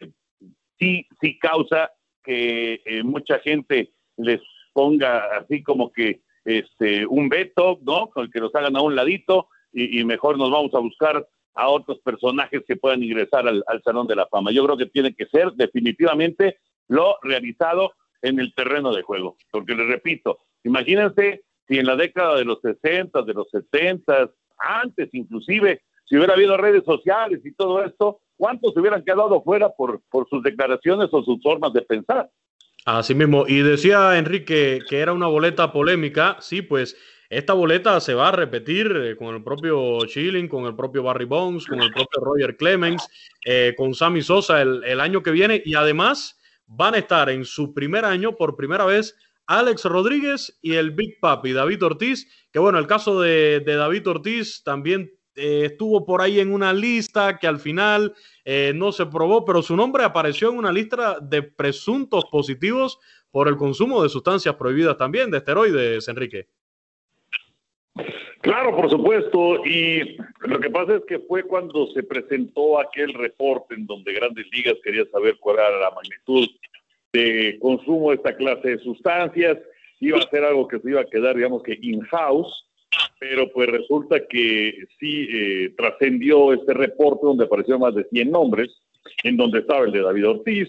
sí, 0.79 1.05
sí 1.21 1.37
causa 1.37 1.91
que 2.23 2.81
mucha 3.03 3.39
gente 3.39 3.91
les 4.17 4.39
ponga 4.71 5.37
así 5.37 5.61
como 5.61 5.91
que 5.91 6.21
este 6.45 7.05
un 7.05 7.29
veto, 7.29 7.79
¿no? 7.83 8.09
Con 8.09 8.25
el 8.25 8.31
que 8.31 8.39
los 8.39 8.53
hagan 8.55 8.75
a 8.75 8.81
un 8.81 8.95
ladito 8.95 9.47
y, 9.71 10.03
mejor 10.03 10.37
nos 10.37 10.51
vamos 10.51 10.73
a 10.75 10.79
buscar 10.79 11.27
a 11.55 11.67
otros 11.67 11.99
personajes 11.99 12.63
que 12.67 12.75
puedan 12.75 13.03
ingresar 13.03 13.47
al, 13.47 13.63
al 13.67 13.81
Salón 13.83 14.07
de 14.07 14.15
la 14.15 14.27
Fama. 14.27 14.51
Yo 14.51 14.63
creo 14.65 14.77
que 14.77 14.85
tiene 14.85 15.13
que 15.13 15.25
ser 15.25 15.51
definitivamente 15.53 16.59
lo 16.87 17.17
realizado 17.23 17.93
en 18.21 18.39
el 18.39 18.53
terreno 18.53 18.93
de 18.93 19.01
juego. 19.01 19.37
Porque 19.51 19.75
les 19.75 19.87
repito, 19.87 20.39
imagínense 20.63 21.43
si 21.67 21.79
en 21.79 21.85
la 21.85 21.95
década 21.95 22.35
de 22.37 22.45
los 22.45 22.59
60, 22.61 23.21
de 23.23 23.33
los 23.33 23.49
70, 23.49 24.31
antes 24.63 25.09
inclusive, 25.13 25.81
si 26.05 26.17
hubiera 26.17 26.33
habido 26.33 26.57
redes 26.57 26.83
sociales 26.85 27.41
y 27.43 27.53
todo 27.53 27.83
esto, 27.83 28.19
¿cuántos 28.35 28.73
se 28.73 28.79
hubieran 28.79 29.03
quedado 29.03 29.41
fuera 29.43 29.69
por, 29.69 30.01
por 30.09 30.27
sus 30.29 30.43
declaraciones 30.43 31.09
o 31.11 31.23
sus 31.23 31.41
formas 31.41 31.73
de 31.73 31.81
pensar? 31.81 32.29
Así 32.85 33.15
mismo, 33.15 33.45
y 33.47 33.59
decía 33.59 34.17
Enrique 34.17 34.79
que 34.89 34.99
era 34.99 35.13
una 35.13 35.27
boleta 35.27 35.71
polémica, 35.71 36.37
sí, 36.41 36.61
pues 36.61 36.97
esta 37.29 37.53
boleta 37.53 37.99
se 37.99 38.13
va 38.13 38.29
a 38.29 38.31
repetir 38.33 38.91
eh, 38.95 39.15
con 39.15 39.33
el 39.33 39.43
propio 39.43 40.05
Chilling, 40.05 40.47
con 40.47 40.65
el 40.65 40.75
propio 40.75 41.01
Barry 41.03 41.25
Bones, 41.25 41.65
con 41.65 41.81
el 41.81 41.91
propio 41.91 42.21
Roger 42.21 42.57
Clemens, 42.57 43.07
eh, 43.45 43.73
con 43.77 43.93
Sammy 43.93 44.21
Sosa 44.21 44.61
el, 44.61 44.83
el 44.83 44.99
año 44.99 45.23
que 45.23 45.31
viene, 45.31 45.61
y 45.63 45.75
además 45.75 46.39
van 46.67 46.95
a 46.95 46.99
estar 46.99 47.29
en 47.29 47.45
su 47.45 47.73
primer 47.73 48.05
año 48.05 48.35
por 48.35 48.55
primera 48.55 48.85
vez 48.85 49.15
Alex 49.47 49.85
Rodríguez 49.85 50.57
y 50.61 50.75
el 50.75 50.91
Big 50.91 51.19
Papi 51.19 51.53
David 51.53 51.83
Ortiz, 51.83 52.27
que 52.51 52.59
bueno, 52.59 52.79
el 52.79 52.87
caso 52.87 53.19
de, 53.21 53.59
David 53.61 54.07
Ortiz 54.07 54.63
también 54.63 55.11
eh, 55.35 55.63
estuvo 55.65 56.05
por 56.05 56.21
ahí 56.21 56.39
en 56.39 56.53
una 56.53 56.73
lista 56.73 57.39
que 57.39 57.47
al 57.47 57.59
final 57.59 58.13
eh, 58.45 58.71
no 58.75 58.91
se 58.91 59.05
probó, 59.05 59.45
pero 59.45 59.61
su 59.61 59.75
nombre 59.75 60.03
apareció 60.03 60.49
en 60.49 60.57
una 60.57 60.71
lista 60.71 61.19
de 61.19 61.43
presuntos 61.43 62.25
positivos 62.25 62.99
por 63.31 63.47
el 63.47 63.57
consumo 63.57 64.03
de 64.03 64.09
sustancias 64.09 64.55
prohibidas 64.55 64.97
también, 64.97 65.31
de 65.31 65.39
esteroides, 65.39 66.07
Enrique. 66.07 66.47
Claro, 68.43 68.75
por 68.75 68.89
supuesto. 68.89 69.65
Y 69.65 70.17
lo 70.41 70.59
que 70.59 70.69
pasa 70.69 70.95
es 70.95 71.03
que 71.07 71.19
fue 71.19 71.43
cuando 71.43 71.87
se 71.93 72.03
presentó 72.03 72.77
aquel 72.77 73.13
reporte 73.13 73.73
en 73.73 73.87
donde 73.87 74.13
Grandes 74.13 74.45
Ligas 74.51 74.75
quería 74.83 75.05
saber 75.11 75.37
cuál 75.39 75.59
era 75.59 75.79
la 75.79 75.91
magnitud 75.91 76.47
de 77.13 77.57
consumo 77.61 78.09
de 78.09 78.17
esta 78.17 78.35
clase 78.35 78.69
de 78.69 78.79
sustancias. 78.79 79.59
Iba 79.99 80.17
a 80.17 80.29
ser 80.29 80.43
algo 80.43 80.67
que 80.67 80.79
se 80.79 80.89
iba 80.89 81.01
a 81.01 81.05
quedar, 81.05 81.35
digamos 81.35 81.63
que 81.63 81.77
in-house, 81.79 82.67
pero 83.19 83.49
pues 83.53 83.69
resulta 83.69 84.27
que 84.27 84.85
sí 84.99 85.27
eh, 85.31 85.73
trascendió 85.77 86.51
este 86.51 86.73
reporte 86.73 87.25
donde 87.25 87.45
aparecieron 87.45 87.81
más 87.81 87.95
de 87.95 88.03
100 88.05 88.31
nombres, 88.31 88.81
en 89.23 89.37
donde 89.37 89.59
estaba 89.59 89.85
el 89.85 89.91
de 89.91 90.01
David 90.01 90.27
Ortiz, 90.27 90.67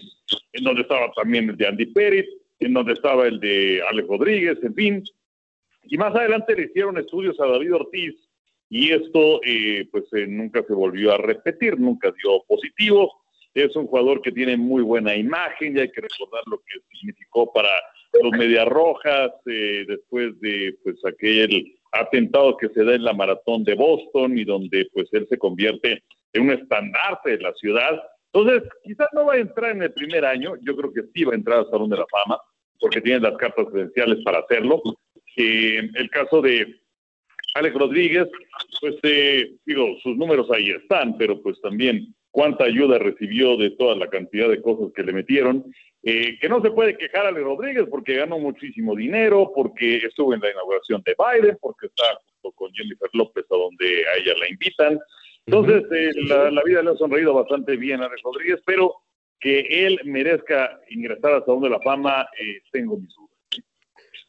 en 0.53 0.63
donde 0.63 0.83
estaba 0.83 1.11
también 1.13 1.49
el 1.49 1.57
de 1.57 1.67
Andy 1.67 1.87
Pérez, 1.87 2.27
en 2.59 2.73
donde 2.73 2.93
estaba 2.93 3.27
el 3.27 3.39
de 3.39 3.81
Alex 3.89 4.07
Rodríguez, 4.07 4.57
en 4.63 4.73
fin. 4.73 5.03
Y 5.83 5.97
más 5.97 6.15
adelante 6.15 6.55
le 6.55 6.65
hicieron 6.65 6.97
estudios 6.97 7.39
a 7.39 7.47
David 7.47 7.75
Ortiz 7.75 8.15
y 8.69 8.91
esto 8.91 9.41
eh, 9.43 9.87
pues 9.91 10.05
eh, 10.13 10.25
nunca 10.27 10.63
se 10.63 10.73
volvió 10.73 11.13
a 11.13 11.17
repetir, 11.17 11.79
nunca 11.79 12.11
dio 12.11 12.43
positivo. 12.47 13.24
Es 13.55 13.75
un 13.75 13.87
jugador 13.87 14.21
que 14.21 14.33
tiene 14.33 14.57
muy 14.57 14.83
buena 14.83 15.15
imagen 15.15 15.77
y 15.77 15.79
hay 15.79 15.89
que 15.89 16.01
recordar 16.01 16.43
lo 16.45 16.57
que 16.59 16.79
significó 16.91 17.51
para 17.53 17.69
los 18.21 18.31
Medias 18.33 18.67
Rojas 18.67 19.31
eh, 19.45 19.85
después 19.87 20.39
de 20.41 20.75
pues 20.83 20.97
aquel 21.05 21.73
atentado 21.93 22.57
que 22.57 22.67
se 22.69 22.83
da 22.83 22.95
en 22.95 23.03
la 23.05 23.13
maratón 23.13 23.63
de 23.63 23.75
Boston 23.75 24.37
y 24.37 24.43
donde 24.43 24.87
pues 24.93 25.07
él 25.13 25.25
se 25.29 25.37
convierte 25.37 26.03
en 26.33 26.43
un 26.43 26.51
estandarte 26.51 27.37
de 27.37 27.43
la 27.43 27.53
ciudad. 27.53 28.03
Entonces, 28.33 28.69
quizás 28.83 29.07
no 29.13 29.25
va 29.25 29.35
a 29.35 29.37
entrar 29.37 29.71
en 29.71 29.83
el 29.83 29.93
primer 29.93 30.25
año, 30.25 30.55
yo 30.61 30.75
creo 30.75 30.91
que 30.91 31.03
sí 31.13 31.23
va 31.23 31.31
a 31.31 31.35
entrar 31.35 31.59
al 31.59 31.69
Salón 31.69 31.89
de 31.89 31.97
la 31.97 32.05
Fama, 32.07 32.37
porque 32.79 32.99
tiene 32.99 33.21
las 33.21 33.37
cartas 33.37 33.67
credenciales 33.71 34.21
para 34.25 34.39
hacerlo. 34.39 34.81
Eh, 35.37 35.89
el 35.93 36.09
caso 36.09 36.41
de 36.41 36.75
Alex 37.55 37.73
Rodríguez, 37.73 38.27
pues 38.81 38.95
eh, 39.03 39.53
digo, 39.65 39.95
sus 40.03 40.17
números 40.17 40.51
ahí 40.51 40.71
están, 40.71 41.17
pero 41.17 41.41
pues 41.41 41.59
también 41.61 42.13
cuánta 42.35 42.65
ayuda 42.65 42.99
recibió 42.99 43.55
de 43.55 43.71
toda 43.71 43.95
la 43.95 44.09
cantidad 44.09 44.49
de 44.49 44.61
cosas 44.61 44.91
que 44.93 45.03
le 45.03 45.13
metieron. 45.13 45.63
Eh, 46.03 46.37
que 46.37 46.49
no 46.49 46.61
se 46.61 46.69
puede 46.69 46.97
quejar 46.97 47.25
a 47.25 47.29
Alex 47.29 47.45
Rodríguez 47.45 47.85
porque 47.89 48.17
ganó 48.17 48.37
muchísimo 48.39 48.93
dinero, 48.93 49.53
porque 49.55 49.95
estuvo 49.95 50.33
en 50.33 50.41
la 50.41 50.51
inauguración 50.51 51.01
de 51.05 51.15
Biden, 51.17 51.57
porque 51.61 51.85
está 51.87 52.03
junto 52.25 52.51
con 52.57 52.73
Jennifer 52.73 53.09
López 53.13 53.45
a 53.49 53.55
donde 53.55 53.85
a 53.85 54.17
ella 54.17 54.33
la 54.37 54.49
invitan. 54.49 54.99
Entonces, 55.45 55.83
eh, 55.93 56.11
la, 56.27 56.51
la, 56.51 56.61
vida 56.63 56.83
le 56.83 56.89
ha 56.89 56.95
sonreído 56.95 57.33
bastante 57.33 57.77
bien 57.77 58.01
a 58.01 58.07
Alex 58.07 58.21
Rodríguez, 58.21 58.61
pero 58.65 58.95
que 59.39 59.61
él 59.69 60.01
merezca 60.03 60.77
ingresar 60.89 61.35
al 61.35 61.45
Salón 61.45 61.61
de 61.61 61.69
la 61.69 61.79
Fama, 61.79 62.27
eh, 62.37 62.59
tengo 62.69 62.97
mis 62.97 63.15
dudas. 63.15 63.34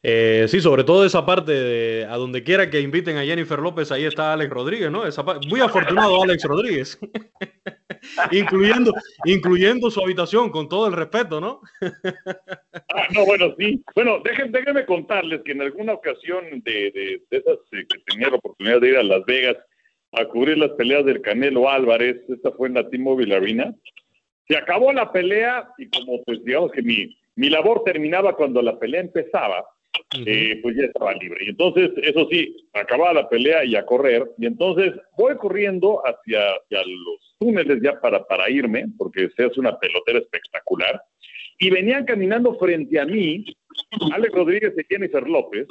Eh, 0.03 0.45
sí, 0.47 0.61
sobre 0.61 0.83
todo 0.83 1.05
esa 1.05 1.25
parte 1.25 1.51
de 1.51 2.05
a 2.05 2.17
donde 2.17 2.43
quiera 2.43 2.69
que 2.69 2.81
inviten 2.81 3.17
a 3.17 3.25
Jennifer 3.25 3.59
López, 3.59 3.91
ahí 3.91 4.05
está 4.05 4.33
Alex 4.33 4.51
Rodríguez, 4.51 4.91
¿no? 4.91 5.05
Esa 5.05 5.23
muy 5.23 5.59
afortunado 5.59 6.21
Alex 6.21 6.43
Rodríguez, 6.43 6.99
incluyendo, 8.31 8.93
incluyendo 9.25 9.89
su 9.89 9.99
habitación, 10.01 10.51
con 10.51 10.69
todo 10.69 10.87
el 10.87 10.93
respeto, 10.93 11.41
¿no? 11.41 11.61
ah, 11.81 13.07
no, 13.13 13.25
bueno, 13.25 13.55
sí. 13.57 13.83
Bueno, 13.95 14.19
déjenme, 14.23 14.59
déjenme 14.59 14.85
contarles 14.85 15.41
que 15.43 15.53
en 15.53 15.61
alguna 15.63 15.93
ocasión 15.93 16.45
de, 16.63 16.91
de, 16.91 17.21
de 17.31 17.37
esas 17.37 17.57
eh, 17.71 17.85
que 17.89 17.99
tenía 18.05 18.29
la 18.29 18.37
oportunidad 18.37 18.79
de 18.79 18.89
ir 18.89 18.97
a 18.97 19.03
Las 19.03 19.25
Vegas 19.25 19.57
a 20.13 20.25
cubrir 20.25 20.57
las 20.57 20.71
peleas 20.71 21.05
del 21.05 21.21
Canelo 21.21 21.69
Álvarez, 21.69 22.17
esta 22.29 22.51
fue 22.51 22.67
en 22.67 22.75
la 22.75 22.87
T-Mobile 22.87 23.35
Arena, 23.35 23.75
se 24.47 24.57
acabó 24.57 24.93
la 24.93 25.11
pelea 25.11 25.69
y 25.77 25.89
como 25.89 26.23
pues 26.23 26.43
digamos 26.45 26.71
que 26.71 26.81
mi, 26.81 27.17
mi 27.35 27.49
labor 27.49 27.83
terminaba 27.83 28.35
cuando 28.35 28.61
la 28.61 28.79
pelea 28.79 29.01
empezaba, 29.01 29.65
eh, 30.25 30.59
pues 30.61 30.75
ya 30.75 30.85
estaba 30.85 31.13
libre. 31.13 31.45
Y 31.45 31.49
entonces, 31.49 31.91
eso 32.01 32.27
sí, 32.29 32.55
acababa 32.73 33.13
la 33.13 33.29
pelea 33.29 33.65
y 33.65 33.75
a 33.75 33.85
correr. 33.85 34.29
Y 34.37 34.45
entonces 34.45 34.93
voy 35.17 35.35
corriendo 35.37 36.01
hacia, 36.05 36.51
hacia 36.51 36.79
los 36.85 37.35
túneles 37.39 37.79
ya 37.81 37.99
para, 37.99 38.25
para 38.25 38.49
irme, 38.49 38.85
porque 38.97 39.29
se 39.35 39.45
hace 39.45 39.59
una 39.59 39.77
pelotera 39.77 40.19
espectacular. 40.19 41.01
Y 41.59 41.69
venían 41.69 42.05
caminando 42.05 42.57
frente 42.57 42.99
a 42.99 43.05
mí 43.05 43.45
Alex 44.13 44.33
Rodríguez 44.33 44.73
y 44.77 44.83
Jennifer 44.87 45.27
López. 45.27 45.67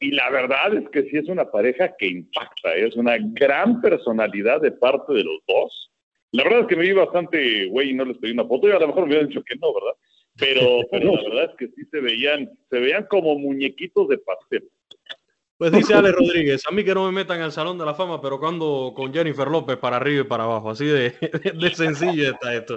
Y 0.00 0.12
la 0.12 0.30
verdad 0.30 0.74
es 0.74 0.88
que 0.90 1.02
sí 1.04 1.16
es 1.16 1.28
una 1.28 1.50
pareja 1.50 1.94
que 1.98 2.06
impacta, 2.06 2.74
es 2.74 2.94
una 2.94 3.16
gran 3.18 3.80
personalidad 3.80 4.60
de 4.60 4.70
parte 4.70 5.12
de 5.12 5.24
los 5.24 5.40
dos. 5.48 5.90
La 6.30 6.44
verdad 6.44 6.60
es 6.60 6.66
que 6.66 6.76
me 6.76 6.84
vi 6.84 6.92
bastante 6.92 7.66
güey 7.66 7.90
y 7.90 7.94
no 7.94 8.04
les 8.04 8.18
pedí 8.18 8.32
una 8.32 8.44
foto 8.44 8.68
y 8.68 8.72
a 8.72 8.78
lo 8.78 8.86
mejor 8.86 9.04
me 9.04 9.08
hubieran 9.08 9.28
dicho 9.28 9.42
que 9.42 9.56
no, 9.56 9.74
¿verdad? 9.74 9.98
Pero, 10.38 10.80
pero 10.90 11.16
la 11.16 11.22
verdad 11.28 11.50
es 11.50 11.56
que 11.58 11.66
sí 11.74 11.88
se 11.90 12.00
veían, 12.00 12.50
se 12.70 12.78
veían 12.78 13.06
como 13.08 13.38
muñequitos 13.38 14.08
de 14.08 14.18
pastel. 14.18 14.68
Pues 15.58 15.72
dice 15.72 15.92
Ale 15.92 16.12
Rodríguez, 16.12 16.62
a 16.68 16.72
mí 16.72 16.84
que 16.84 16.94
no 16.94 17.04
me 17.06 17.10
metan 17.10 17.40
al 17.40 17.50
Salón 17.50 17.78
de 17.78 17.84
la 17.84 17.92
Fama, 17.92 18.22
pero 18.22 18.38
cuando 18.38 18.92
con 18.94 19.12
Jennifer 19.12 19.48
López 19.48 19.76
para 19.76 19.96
arriba 19.96 20.20
y 20.20 20.24
para 20.24 20.44
abajo, 20.44 20.70
así 20.70 20.86
de, 20.86 21.10
de 21.60 21.74
sencillo 21.74 22.30
está 22.30 22.54
esto. 22.54 22.76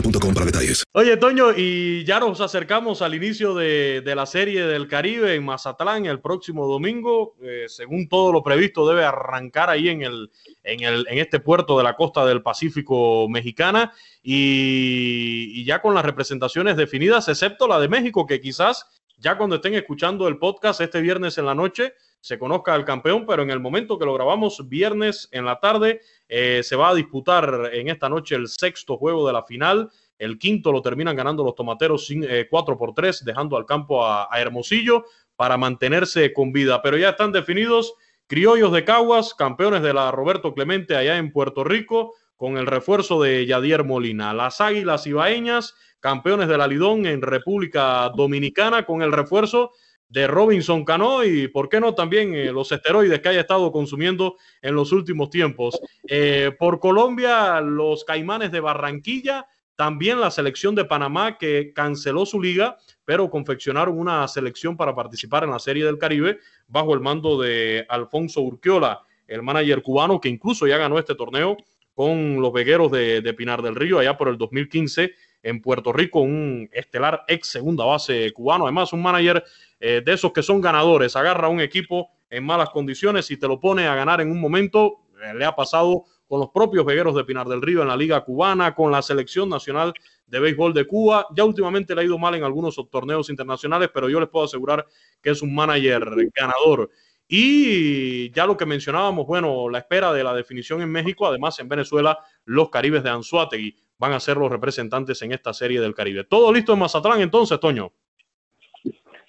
boostmobile.com 0.00 0.34
para 0.34 0.46
detalles. 0.46 0.84
Oye, 0.92 1.16
Toño, 1.16 1.52
y 1.56 2.04
ya 2.04 2.20
nos 2.20 2.40
acercamos 2.40 3.02
al 3.02 3.14
inicio 3.14 3.54
de, 3.54 4.02
de 4.04 4.14
la 4.14 4.26
Serie 4.26 4.66
del 4.66 4.88
Caribe 4.88 5.34
en 5.34 5.44
Mazatlán 5.44 6.06
el 6.06 6.20
próximo 6.20 6.66
domingo. 6.66 7.34
Eh, 7.42 7.64
según 7.68 8.08
todo 8.08 8.32
lo 8.32 8.42
previsto, 8.42 8.88
debe 8.88 9.04
arrancar 9.04 9.70
ahí 9.70 9.88
en, 9.88 10.02
el, 10.02 10.30
en, 10.62 10.80
el, 10.80 11.06
en 11.08 11.18
este 11.18 11.40
puerto 11.40 11.76
de 11.78 11.84
la 11.84 11.96
costa 11.96 12.24
del 12.24 12.42
Pacífico 12.42 13.28
mexicana. 13.28 13.92
Y, 14.22 15.52
y 15.54 15.64
ya 15.64 15.80
con 15.80 15.94
las 15.94 16.04
representaciones 16.04 16.76
definidas, 16.76 17.28
excepto 17.28 17.66
la 17.66 17.80
de 17.80 17.88
México, 17.88 18.26
que 18.26 18.40
quizás 18.40 18.86
ya 19.18 19.36
cuando 19.36 19.56
estén 19.56 19.74
escuchando 19.74 20.28
el 20.28 20.38
podcast 20.38 20.80
este 20.80 21.00
viernes 21.00 21.38
en 21.38 21.46
la 21.46 21.54
noche 21.54 21.94
se 22.20 22.38
conozca 22.38 22.74
al 22.74 22.84
campeón, 22.84 23.24
pero 23.26 23.42
en 23.42 23.50
el 23.50 23.60
momento 23.60 23.98
que 23.98 24.04
lo 24.04 24.14
grabamos 24.14 24.68
viernes 24.68 25.28
en 25.32 25.44
la 25.44 25.60
tarde 25.60 26.00
eh, 26.28 26.62
se 26.62 26.76
va 26.76 26.90
a 26.90 26.94
disputar 26.94 27.70
en 27.72 27.88
esta 27.88 28.08
noche 28.08 28.34
el 28.34 28.48
sexto 28.48 28.96
juego 28.96 29.26
de 29.26 29.32
la 29.32 29.44
final. 29.44 29.90
El 30.18 30.38
quinto 30.38 30.72
lo 30.72 30.82
terminan 30.82 31.16
ganando 31.16 31.44
los 31.44 31.54
tomateros 31.54 32.08
4 32.50 32.74
eh, 32.74 32.78
por 32.78 32.94
3, 32.94 33.24
dejando 33.24 33.56
al 33.56 33.66
campo 33.66 34.04
a, 34.04 34.28
a 34.30 34.40
Hermosillo 34.40 35.04
para 35.36 35.56
mantenerse 35.56 36.32
con 36.32 36.52
vida. 36.52 36.82
Pero 36.82 36.96
ya 36.96 37.10
están 37.10 37.32
definidos 37.32 37.94
Criollos 38.26 38.72
de 38.72 38.84
Caguas, 38.84 39.34
campeones 39.34 39.82
de 39.82 39.94
la 39.94 40.10
Roberto 40.10 40.52
Clemente 40.52 40.96
allá 40.96 41.16
en 41.16 41.32
Puerto 41.32 41.64
Rico, 41.64 42.14
con 42.36 42.56
el 42.56 42.66
refuerzo 42.66 43.22
de 43.22 43.46
Yadier 43.46 43.84
Molina. 43.84 44.34
Las 44.34 44.60
Águilas 44.60 45.06
Ibaeñas 45.06 45.74
campeones 46.00 46.48
de 46.48 46.58
la 46.58 46.66
Lidón 46.66 47.06
en 47.06 47.22
República 47.22 48.10
Dominicana 48.10 48.84
con 48.84 49.02
el 49.02 49.12
refuerzo 49.12 49.72
de 50.08 50.26
Robinson 50.26 50.84
Cano 50.84 51.24
y, 51.24 51.48
¿por 51.48 51.68
qué 51.68 51.80
no?, 51.80 51.94
también 51.94 52.34
eh, 52.34 52.50
los 52.50 52.72
esteroides 52.72 53.20
que 53.20 53.28
haya 53.28 53.40
estado 53.40 53.70
consumiendo 53.70 54.36
en 54.62 54.74
los 54.74 54.92
últimos 54.92 55.30
tiempos. 55.30 55.78
Eh, 56.06 56.52
por 56.58 56.80
Colombia, 56.80 57.60
los 57.60 58.04
Caimanes 58.04 58.50
de 58.50 58.60
Barranquilla, 58.60 59.46
también 59.76 60.20
la 60.20 60.30
selección 60.30 60.74
de 60.74 60.84
Panamá 60.84 61.38
que 61.38 61.72
canceló 61.74 62.26
su 62.26 62.40
liga, 62.40 62.78
pero 63.04 63.30
confeccionaron 63.30 63.98
una 63.98 64.26
selección 64.26 64.76
para 64.76 64.94
participar 64.94 65.44
en 65.44 65.50
la 65.50 65.58
Serie 65.58 65.84
del 65.84 65.98
Caribe 65.98 66.38
bajo 66.66 66.94
el 66.94 67.00
mando 67.00 67.40
de 67.40 67.86
Alfonso 67.88 68.40
Urquiola, 68.40 69.02
el 69.26 69.42
manager 69.42 69.82
cubano 69.82 70.20
que 70.20 70.28
incluso 70.28 70.66
ya 70.66 70.78
ganó 70.78 70.98
este 70.98 71.14
torneo 71.14 71.56
con 71.94 72.40
los 72.40 72.52
vegueros 72.52 72.90
de, 72.90 73.20
de 73.20 73.34
Pinar 73.34 73.62
del 73.62 73.76
Río 73.76 73.98
allá 73.98 74.16
por 74.16 74.28
el 74.28 74.38
2015 74.38 75.12
en 75.42 75.60
Puerto 75.62 75.92
Rico, 75.92 76.20
un 76.20 76.68
estelar 76.72 77.24
ex 77.28 77.48
segunda 77.48 77.84
base 77.84 78.32
cubano, 78.32 78.64
además 78.64 78.92
un 78.92 79.02
manager 79.02 79.44
eh, 79.80 80.02
de 80.04 80.12
esos 80.12 80.32
que 80.32 80.42
son 80.42 80.60
ganadores, 80.60 81.16
agarra 81.16 81.48
un 81.48 81.60
equipo 81.60 82.10
en 82.30 82.44
malas 82.44 82.70
condiciones 82.70 83.30
y 83.30 83.36
te 83.36 83.48
lo 83.48 83.60
pone 83.60 83.86
a 83.86 83.94
ganar 83.94 84.20
en 84.20 84.30
un 84.30 84.40
momento, 84.40 85.04
eh, 85.22 85.34
le 85.34 85.44
ha 85.44 85.54
pasado 85.54 86.04
con 86.26 86.40
los 86.40 86.50
propios 86.50 86.84
vegueros 86.84 87.14
de 87.14 87.24
Pinar 87.24 87.46
del 87.48 87.62
Río 87.62 87.80
en 87.80 87.88
la 87.88 87.96
Liga 87.96 88.20
Cubana, 88.22 88.74
con 88.74 88.92
la 88.92 89.00
Selección 89.00 89.48
Nacional 89.48 89.94
de 90.26 90.40
Béisbol 90.40 90.74
de 90.74 90.86
Cuba. 90.86 91.26
Ya 91.34 91.42
últimamente 91.42 91.94
le 91.94 92.02
ha 92.02 92.04
ido 92.04 92.18
mal 92.18 92.34
en 92.34 92.44
algunos 92.44 92.78
torneos 92.90 93.30
internacionales, 93.30 93.88
pero 93.94 94.10
yo 94.10 94.20
les 94.20 94.28
puedo 94.28 94.44
asegurar 94.44 94.84
que 95.22 95.30
es 95.30 95.40
un 95.40 95.54
manager 95.54 96.04
ganador. 96.34 96.90
Y 97.26 98.30
ya 98.32 98.46
lo 98.46 98.58
que 98.58 98.66
mencionábamos, 98.66 99.26
bueno, 99.26 99.70
la 99.70 99.78
espera 99.78 100.12
de 100.12 100.22
la 100.22 100.34
definición 100.34 100.82
en 100.82 100.90
México, 100.90 101.26
además 101.26 101.58
en 101.60 101.68
Venezuela, 101.68 102.18
los 102.44 102.68
Caribes 102.68 103.02
de 103.02 103.10
Anzuategui 103.10 103.76
van 103.98 104.12
a 104.12 104.20
ser 104.20 104.36
los 104.36 104.50
representantes 104.50 105.20
en 105.22 105.32
esta 105.32 105.52
serie 105.52 105.80
del 105.80 105.94
Caribe. 105.94 106.24
¿Todo 106.24 106.52
listo 106.52 106.72
en 106.72 106.78
Mazatlán 106.78 107.20
entonces, 107.20 107.58
Toño? 107.58 107.92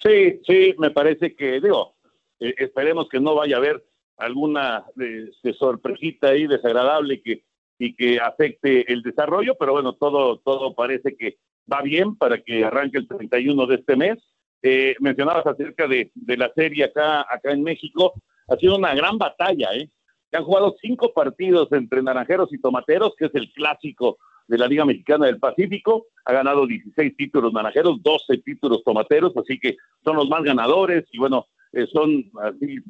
Sí, 0.02 0.40
sí, 0.46 0.74
me 0.78 0.90
parece 0.90 1.34
que, 1.34 1.60
digo, 1.60 1.96
eh, 2.38 2.54
esperemos 2.58 3.08
que 3.08 3.20
no 3.20 3.34
vaya 3.34 3.56
a 3.56 3.58
haber 3.58 3.84
alguna 4.16 4.84
de, 4.94 5.30
sorpresita 5.58 6.28
ahí 6.28 6.46
desagradable 6.46 7.20
que, 7.20 7.44
y 7.78 7.94
que 7.94 8.20
afecte 8.20 8.90
el 8.90 9.02
desarrollo, 9.02 9.56
pero 9.58 9.72
bueno, 9.72 9.94
todo, 9.94 10.38
todo 10.38 10.74
parece 10.74 11.16
que 11.16 11.38
va 11.70 11.82
bien 11.82 12.16
para 12.16 12.38
que 12.38 12.64
arranque 12.64 12.98
el 12.98 13.08
31 13.08 13.66
de 13.66 13.74
este 13.74 13.96
mes. 13.96 14.18
Eh, 14.62 14.94
mencionabas 15.00 15.46
acerca 15.46 15.86
de, 15.88 16.10
de, 16.14 16.36
la 16.36 16.52
serie 16.54 16.84
acá, 16.84 17.22
acá 17.22 17.50
en 17.50 17.62
México, 17.62 18.12
ha 18.48 18.56
sido 18.56 18.76
una 18.76 18.94
gran 18.94 19.16
batalla, 19.16 19.74
¿eh? 19.74 19.88
Han 20.32 20.44
jugado 20.44 20.76
cinco 20.80 21.12
partidos 21.12 21.72
entre 21.72 22.02
Naranjeros 22.02 22.52
y 22.52 22.60
Tomateros, 22.60 23.14
que 23.18 23.26
es 23.26 23.34
el 23.34 23.52
clásico 23.52 24.18
de 24.50 24.58
la 24.58 24.66
Liga 24.66 24.84
Mexicana 24.84 25.26
del 25.26 25.38
Pacífico. 25.38 26.08
Ha 26.24 26.32
ganado 26.32 26.66
16 26.66 27.16
títulos 27.16 27.52
Naranjeros, 27.52 28.02
12 28.02 28.38
títulos 28.38 28.82
Tomateros, 28.84 29.32
así 29.36 29.58
que 29.60 29.76
son 30.04 30.16
los 30.16 30.28
más 30.28 30.42
ganadores 30.42 31.04
y 31.12 31.18
bueno, 31.18 31.46
eh, 31.72 31.86
son 31.92 32.24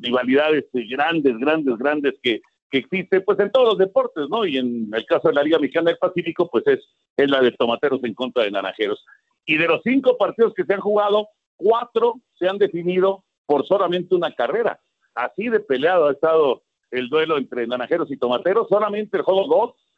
rivalidades 0.01 0.65
grandes, 0.73 1.37
grandes, 1.39 1.77
grandes 1.77 2.15
que, 2.23 2.41
que 2.71 2.79
existen 2.79 3.23
pues 3.27 3.39
en 3.41 3.53
todos 3.53 3.69
los 3.69 3.79
deportes, 3.79 4.27
¿no? 4.31 4.47
Y 4.47 4.57
en 4.57 4.89
el 4.91 5.05
caso 5.05 5.29
de 5.29 5.35
la 5.35 5.43
Liga 5.43 5.59
Mexicana 5.59 5.91
del 5.91 5.99
Pacífico, 5.99 6.49
pues 6.51 6.67
es, 6.67 6.81
es 7.17 7.31
la 7.31 7.43
de 7.43 7.53
Tomateros 7.53 8.03
en 8.05 8.15
contra 8.15 8.45
de 8.45 8.51
Naranjeros. 8.51 9.05
Y 9.45 9.59
de 9.59 9.69
los 9.69 9.83
cinco 9.85 10.17
partidos 10.17 10.55
que 10.55 10.65
se 10.65 10.73
han 10.73 10.81
jugado, 10.81 11.29
cuatro 11.57 12.15
se 12.39 12.49
han 12.49 12.57
definido 12.57 13.23
por 13.45 13.67
solamente 13.67 14.15
una 14.15 14.35
carrera. 14.35 14.81
Así 15.15 15.51
de 15.51 15.61
peleado 15.61 16.09
ha 16.09 16.13
estado 16.13 16.63
el 16.91 17.11
duelo 17.11 17.37
entre 17.37 17.67
Naranjeros 17.67 18.11
y 18.11 18.17
Tomateros. 18.17 18.67
Solamente 18.71 19.19
el 19.19 19.25
juego 19.25 19.47
2 19.47 19.90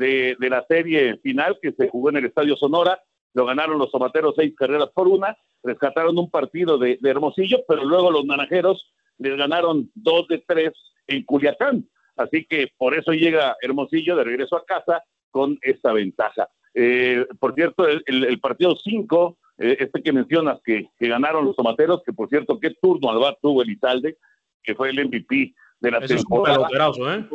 de, 0.00 0.36
de, 0.40 0.50
la 0.50 0.64
serie 0.66 1.18
final 1.18 1.58
que 1.60 1.72
se 1.72 1.88
jugó 1.88 2.10
en 2.10 2.16
el 2.16 2.24
Estadio 2.24 2.56
Sonora 2.56 3.00
lo 3.34 3.44
ganaron 3.44 3.78
los 3.78 3.92
Tomateros 3.92 4.34
seis 4.36 4.54
carreras 4.56 4.88
por 4.94 5.06
una. 5.06 5.36
Rescataron 5.62 6.18
un 6.18 6.30
partido 6.30 6.78
de, 6.78 6.98
de 7.00 7.10
Hermosillo, 7.10 7.58
pero 7.68 7.84
luego 7.84 8.10
los 8.10 8.24
Naranjeros 8.24 8.92
les 9.18 9.36
ganaron 9.36 9.90
dos 9.94 10.26
de 10.28 10.42
tres 10.46 10.72
en 11.06 11.24
Culiacán. 11.24 11.88
Así 12.16 12.44
que 12.46 12.68
por 12.76 12.94
eso 12.94 13.12
llega 13.12 13.56
Hermosillo 13.60 14.16
de 14.16 14.24
regreso 14.24 14.56
a 14.56 14.64
casa 14.64 15.04
con 15.30 15.58
esta 15.62 15.92
ventaja. 15.92 16.48
Eh, 16.74 17.26
por 17.38 17.54
cierto, 17.54 17.86
el, 17.86 18.02
el 18.06 18.40
partido 18.40 18.74
5 18.76 19.38
eh, 19.58 19.76
este 19.78 20.02
que 20.02 20.12
mencionas 20.12 20.60
que, 20.64 20.88
que, 20.98 21.08
ganaron 21.08 21.44
los 21.44 21.54
tomateros, 21.54 22.02
que 22.04 22.14
por 22.14 22.28
cierto, 22.30 22.58
qué 22.58 22.70
turno 22.80 23.10
al 23.10 23.18
bat 23.18 23.38
tuvo 23.42 23.62
Elizalde, 23.62 24.16
que 24.62 24.74
fue 24.74 24.88
el 24.88 25.06
MVP 25.06 25.54
de 25.80 25.90
la 25.90 25.98
Ese 25.98 26.16
temporada. 26.16 26.54
Es 26.54 26.58
un 26.58 26.66
peloterazo, 26.68 27.12
¿eh? 27.12 27.26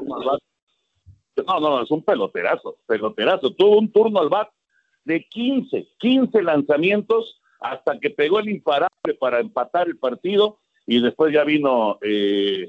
No, 1.36 1.60
no, 1.60 1.82
es 1.82 1.92
un 1.92 2.04
peloterazo, 2.04 2.78
peloterazo. 2.86 3.52
Tuvo 3.52 3.78
un 3.78 3.92
turno 3.92 4.20
al 4.20 4.30
bat 4.30 4.50
de 5.04 5.26
15, 5.26 5.88
15 5.98 6.42
lanzamientos 6.42 7.42
hasta 7.60 8.00
que 8.00 8.10
pegó 8.10 8.40
el 8.40 8.50
imparable 8.50 9.14
para 9.20 9.40
empatar 9.40 9.88
el 9.88 9.98
partido 9.98 10.60
y 10.88 11.02
después 11.02 11.34
ya 11.34 11.44
vino 11.44 11.98
eh, 12.02 12.68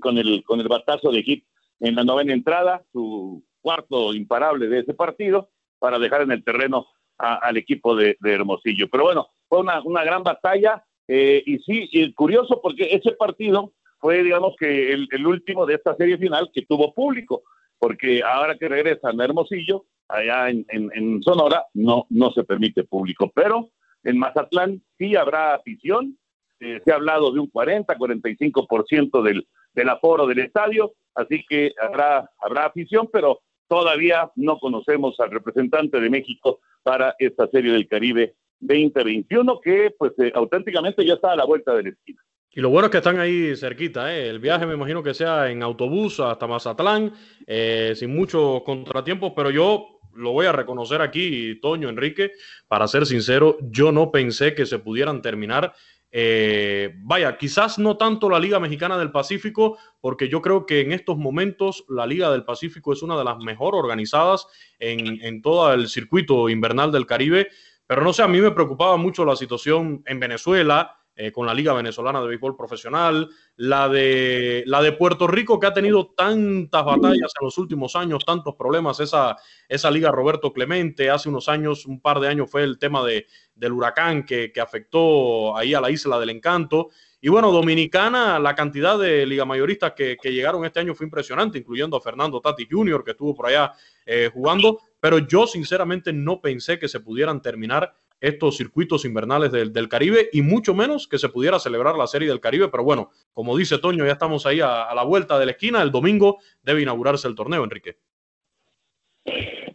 con 0.00 0.18
el, 0.18 0.42
con 0.44 0.60
el 0.60 0.68
batazo 0.68 1.10
de 1.10 1.22
hit 1.22 1.44
en 1.80 1.96
la 1.96 2.04
novena 2.04 2.32
entrada, 2.32 2.82
su 2.92 3.42
cuarto 3.60 4.14
imparable 4.14 4.68
de 4.68 4.80
ese 4.80 4.94
partido, 4.94 5.50
para 5.78 5.98
dejar 5.98 6.22
en 6.22 6.32
el 6.32 6.44
terreno 6.44 6.86
al 7.18 7.56
equipo 7.56 7.94
de, 7.94 8.16
Hermosillo. 8.22 8.88
Pero 8.90 9.04
bueno, 9.04 9.28
fue 9.48 9.60
una, 9.60 9.80
una 9.82 10.04
gran 10.04 10.22
batalla 10.22 10.84
eh, 11.08 11.42
y 11.44 11.58
sí, 11.58 11.88
y 11.92 12.12
curioso 12.12 12.60
porque 12.62 12.88
ese 12.92 13.12
partido 13.12 13.72
fue, 13.98 14.22
digamos 14.22 14.54
que, 14.58 14.92
el, 14.92 15.26
último 15.26 15.66
de 15.66 15.74
esta 15.74 15.94
serie 15.96 16.18
final 16.18 16.50
que 16.52 16.62
tuvo 16.62 16.92
público, 16.92 17.42
porque 17.82 18.22
ahora 18.22 18.56
que 18.56 18.68
regresan 18.68 19.20
a 19.20 19.24
Hermosillo, 19.24 19.86
allá 20.06 20.50
en, 20.50 21.20
Sonora, 21.20 21.66
no, 21.74 22.06
no 22.10 22.30
se 22.30 22.44
permite 22.44 22.84
público, 22.84 23.32
pero 23.34 23.70
en 24.04 24.20
Mazatlán 24.20 24.80
sí 24.96 25.16
habrá 25.16 25.54
afición, 25.54 26.16
eh, 26.60 26.80
se 26.84 26.92
ha 26.92 26.94
hablado 26.94 27.32
de 27.32 27.40
un 27.40 27.48
40, 27.48 27.98
45% 27.98 29.22
del, 29.24 29.48
del 29.74 29.88
aforo 29.88 30.28
del 30.28 30.38
estadio, 30.38 30.92
así 31.16 31.44
que 31.48 31.72
habrá, 31.76 32.30
habrá 32.38 32.66
afición, 32.66 33.08
pero 33.12 33.40
todavía 33.66 34.30
no 34.36 34.60
conocemos 34.60 35.18
al 35.18 35.32
representante 35.32 35.98
de 35.98 36.08
México 36.08 36.60
para 36.84 37.16
esta 37.18 37.48
serie 37.48 37.72
del 37.72 37.88
Caribe 37.88 38.36
2021, 38.60 39.60
que 39.60 39.92
pues 39.98 40.12
eh, 40.20 40.30
auténticamente 40.36 41.04
ya 41.04 41.14
está 41.14 41.32
a 41.32 41.36
la 41.36 41.46
vuelta 41.46 41.74
de 41.74 41.82
la 41.82 41.88
esquina. 41.88 42.22
Y 42.54 42.60
lo 42.60 42.68
bueno 42.68 42.86
es 42.86 42.90
que 42.90 42.98
están 42.98 43.18
ahí 43.18 43.56
cerquita, 43.56 44.14
¿eh? 44.14 44.28
el 44.28 44.38
viaje 44.38 44.66
me 44.66 44.74
imagino 44.74 45.02
que 45.02 45.14
sea 45.14 45.50
en 45.50 45.62
autobús 45.62 46.20
hasta 46.20 46.46
Mazatlán, 46.46 47.14
eh, 47.46 47.94
sin 47.96 48.14
muchos 48.14 48.62
contratiempos, 48.62 49.32
pero 49.34 49.50
yo 49.50 50.00
lo 50.14 50.32
voy 50.32 50.44
a 50.44 50.52
reconocer 50.52 51.00
aquí, 51.00 51.58
Toño, 51.62 51.88
Enrique, 51.88 52.32
para 52.68 52.86
ser 52.86 53.06
sincero, 53.06 53.56
yo 53.62 53.90
no 53.90 54.10
pensé 54.10 54.54
que 54.54 54.66
se 54.66 54.78
pudieran 54.78 55.22
terminar 55.22 55.72
eh, 56.14 56.92
vaya, 56.98 57.38
quizás 57.38 57.78
no 57.78 57.96
tanto 57.96 58.28
la 58.28 58.38
Liga 58.38 58.60
Mexicana 58.60 58.98
del 58.98 59.10
Pacífico, 59.10 59.78
porque 59.98 60.28
yo 60.28 60.42
creo 60.42 60.66
que 60.66 60.82
en 60.82 60.92
estos 60.92 61.16
momentos 61.16 61.86
la 61.88 62.06
Liga 62.06 62.30
del 62.30 62.44
Pacífico 62.44 62.92
es 62.92 63.02
una 63.02 63.16
de 63.16 63.24
las 63.24 63.38
mejor 63.38 63.74
organizadas 63.74 64.46
en, 64.78 65.22
en 65.22 65.40
todo 65.40 65.72
el 65.72 65.88
circuito 65.88 66.50
invernal 66.50 66.92
del 66.92 67.06
Caribe. 67.06 67.48
Pero 67.86 68.02
no 68.04 68.12
sé, 68.12 68.22
a 68.22 68.28
mí 68.28 68.40
me 68.40 68.50
preocupaba 68.50 68.98
mucho 68.98 69.24
la 69.24 69.36
situación 69.36 70.02
en 70.04 70.20
Venezuela, 70.20 71.01
eh, 71.14 71.30
con 71.30 71.46
la 71.46 71.52
Liga 71.52 71.74
Venezolana 71.74 72.20
de 72.22 72.28
Béisbol 72.28 72.56
Profesional, 72.56 73.28
la 73.56 73.88
de, 73.88 74.62
la 74.66 74.80
de 74.80 74.92
Puerto 74.92 75.26
Rico 75.26 75.60
que 75.60 75.66
ha 75.66 75.74
tenido 75.74 76.14
tantas 76.16 76.84
batallas 76.84 77.32
en 77.38 77.44
los 77.44 77.58
últimos 77.58 77.96
años, 77.96 78.24
tantos 78.24 78.54
problemas, 78.54 78.98
esa, 79.00 79.36
esa 79.68 79.90
Liga 79.90 80.10
Roberto 80.10 80.52
Clemente, 80.52 81.10
hace 81.10 81.28
unos 81.28 81.48
años, 81.48 81.84
un 81.84 82.00
par 82.00 82.18
de 82.18 82.28
años 82.28 82.50
fue 82.50 82.62
el 82.62 82.78
tema 82.78 83.04
de, 83.04 83.26
del 83.54 83.72
huracán 83.72 84.24
que, 84.24 84.52
que 84.52 84.60
afectó 84.60 85.56
ahí 85.56 85.74
a 85.74 85.80
la 85.80 85.90
isla 85.90 86.18
del 86.18 86.30
encanto. 86.30 86.88
Y 87.20 87.28
bueno, 87.28 87.52
Dominicana, 87.52 88.40
la 88.40 88.54
cantidad 88.54 88.98
de 88.98 89.24
liga 89.26 89.44
mayoristas 89.44 89.92
que, 89.92 90.16
que, 90.20 90.32
llegaron 90.32 90.64
este 90.64 90.80
año 90.80 90.94
fue 90.94 91.06
impresionante, 91.06 91.58
incluyendo 91.58 91.96
a 91.96 92.00
Fernando 92.00 92.40
Tati 92.40 92.66
Jr., 92.68 93.04
que 93.04 93.12
estuvo 93.12 93.34
por 93.34 93.46
allá 93.46 93.72
eh, 94.04 94.28
jugando, 94.32 94.80
pero 94.98 95.18
yo 95.18 95.46
sinceramente 95.46 96.12
no 96.12 96.40
pensé 96.40 96.78
que 96.78 96.88
se 96.88 96.98
pudieran 96.98 97.40
terminar 97.40 97.94
estos 98.22 98.56
circuitos 98.56 99.04
invernales 99.04 99.52
del, 99.52 99.72
del, 99.72 99.88
Caribe 99.88 100.30
y 100.32 100.40
mucho 100.40 100.74
menos 100.74 101.06
que 101.08 101.18
se 101.18 101.28
pudiera 101.28 101.58
celebrar 101.58 101.96
la 101.96 102.06
Serie 102.06 102.28
del 102.28 102.40
Caribe. 102.40 102.68
Pero 102.68 102.84
bueno, 102.84 103.10
como 103.34 103.56
dice 103.56 103.78
Toño, 103.78 104.06
ya 104.06 104.12
estamos 104.12 104.46
ahí 104.46 104.60
a, 104.60 104.84
a 104.84 104.94
la 104.94 105.02
vuelta 105.02 105.38
de 105.38 105.46
la 105.46 105.52
esquina. 105.52 105.82
El 105.82 105.90
domingo 105.90 106.38
debe 106.62 106.82
inaugurarse 106.82 107.28
el 107.28 107.34
torneo, 107.34 107.64
Enrique. 107.64 107.98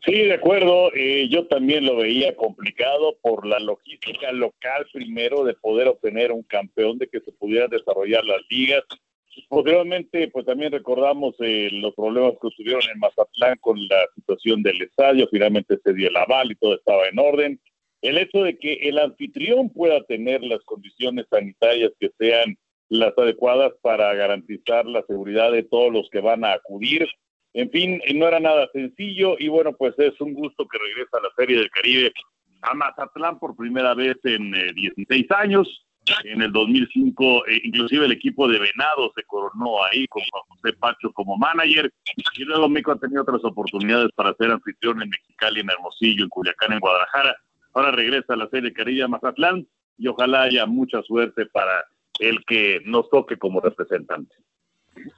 Sí, 0.05 0.13
de 0.13 0.33
acuerdo. 0.33 0.89
Eh, 0.95 1.27
yo 1.29 1.47
también 1.47 1.85
lo 1.85 1.97
veía 1.97 2.33
complicado 2.35 3.17
por 3.21 3.45
la 3.45 3.59
logística 3.59 4.31
local 4.31 4.87
primero 4.93 5.43
de 5.43 5.53
poder 5.53 5.89
obtener 5.89 6.31
un 6.31 6.43
campeón, 6.43 6.97
de 6.97 7.07
que 7.07 7.19
se 7.19 7.33
pudieran 7.33 7.69
desarrollar 7.69 8.23
las 8.23 8.41
ligas. 8.49 8.83
Posteriormente, 9.49 10.29
pues 10.29 10.45
también 10.45 10.71
recordamos 10.71 11.35
eh, 11.39 11.69
los 11.73 11.93
problemas 11.93 12.33
que 12.41 12.49
tuvieron 12.55 12.81
en 12.91 12.99
Mazatlán 12.99 13.57
con 13.59 13.77
la 13.87 14.07
situación 14.15 14.63
del 14.63 14.81
estadio. 14.81 15.27
Finalmente 15.29 15.77
se 15.83 15.93
dio 15.93 16.07
el 16.07 16.15
aval 16.15 16.51
y 16.51 16.55
todo 16.55 16.75
estaba 16.75 17.05
en 17.07 17.19
orden 17.19 17.59
el 18.01 18.17
hecho 18.17 18.43
de 18.43 18.57
que 18.57 18.73
el 18.73 18.99
anfitrión 18.99 19.69
pueda 19.69 20.03
tener 20.03 20.43
las 20.43 20.63
condiciones 20.63 21.25
sanitarias 21.29 21.91
que 21.99 22.11
sean 22.17 22.57
las 22.89 23.17
adecuadas 23.17 23.73
para 23.81 24.13
garantizar 24.13 24.85
la 24.85 25.03
seguridad 25.07 25.51
de 25.51 25.63
todos 25.63 25.91
los 25.91 26.09
que 26.09 26.21
van 26.21 26.45
a 26.45 26.53
acudir. 26.53 27.07
En 27.53 27.69
fin, 27.71 28.01
no 28.15 28.27
era 28.27 28.39
nada 28.39 28.69
sencillo 28.71 29.35
y 29.39 29.47
bueno, 29.47 29.73
pues 29.73 29.93
es 29.97 30.19
un 30.21 30.33
gusto 30.33 30.67
que 30.67 30.77
regresa 30.77 31.17
a 31.17 31.21
la 31.21 31.29
Serie 31.35 31.57
del 31.57 31.69
Caribe 31.71 32.13
a 32.61 32.73
Mazatlán 32.73 33.39
por 33.39 33.55
primera 33.55 33.93
vez 33.93 34.17
en 34.23 34.53
eh, 34.53 34.73
16 34.73 35.31
años. 35.31 35.83
En 36.23 36.41
el 36.41 36.53
2005, 36.53 37.47
eh, 37.47 37.61
inclusive 37.65 38.05
el 38.05 38.13
equipo 38.13 38.47
de 38.47 38.59
Venado 38.59 39.11
se 39.13 39.23
coronó 39.23 39.83
ahí 39.83 40.07
con 40.07 40.23
José 40.47 40.71
Pacho 40.77 41.11
como 41.11 41.35
manager. 41.35 41.91
Y 42.37 42.45
luego 42.45 42.69
México 42.69 42.93
ha 42.93 42.99
tenido 42.99 43.23
otras 43.23 43.43
oportunidades 43.43 44.09
para 44.15 44.33
ser 44.35 44.51
anfitrión 44.51 45.01
en 45.01 45.09
Mexicali, 45.09 45.59
en 45.59 45.69
Hermosillo, 45.69 46.23
en 46.23 46.29
Culiacán, 46.29 46.71
en 46.71 46.79
Guadalajara 46.79 47.35
ahora 47.77 47.91
regresa 47.91 48.33
a 48.33 48.37
la 48.37 48.49
serie 48.49 48.73
Carilla 48.73 49.07
Mazatlán 49.07 49.67
y 49.97 50.07
ojalá 50.07 50.43
haya 50.43 50.65
mucha 50.65 51.01
suerte 51.03 51.45
para 51.45 51.85
el 52.19 52.43
que 52.45 52.81
nos 52.85 53.09
toque 53.09 53.37
como 53.37 53.61
representante. 53.61 54.35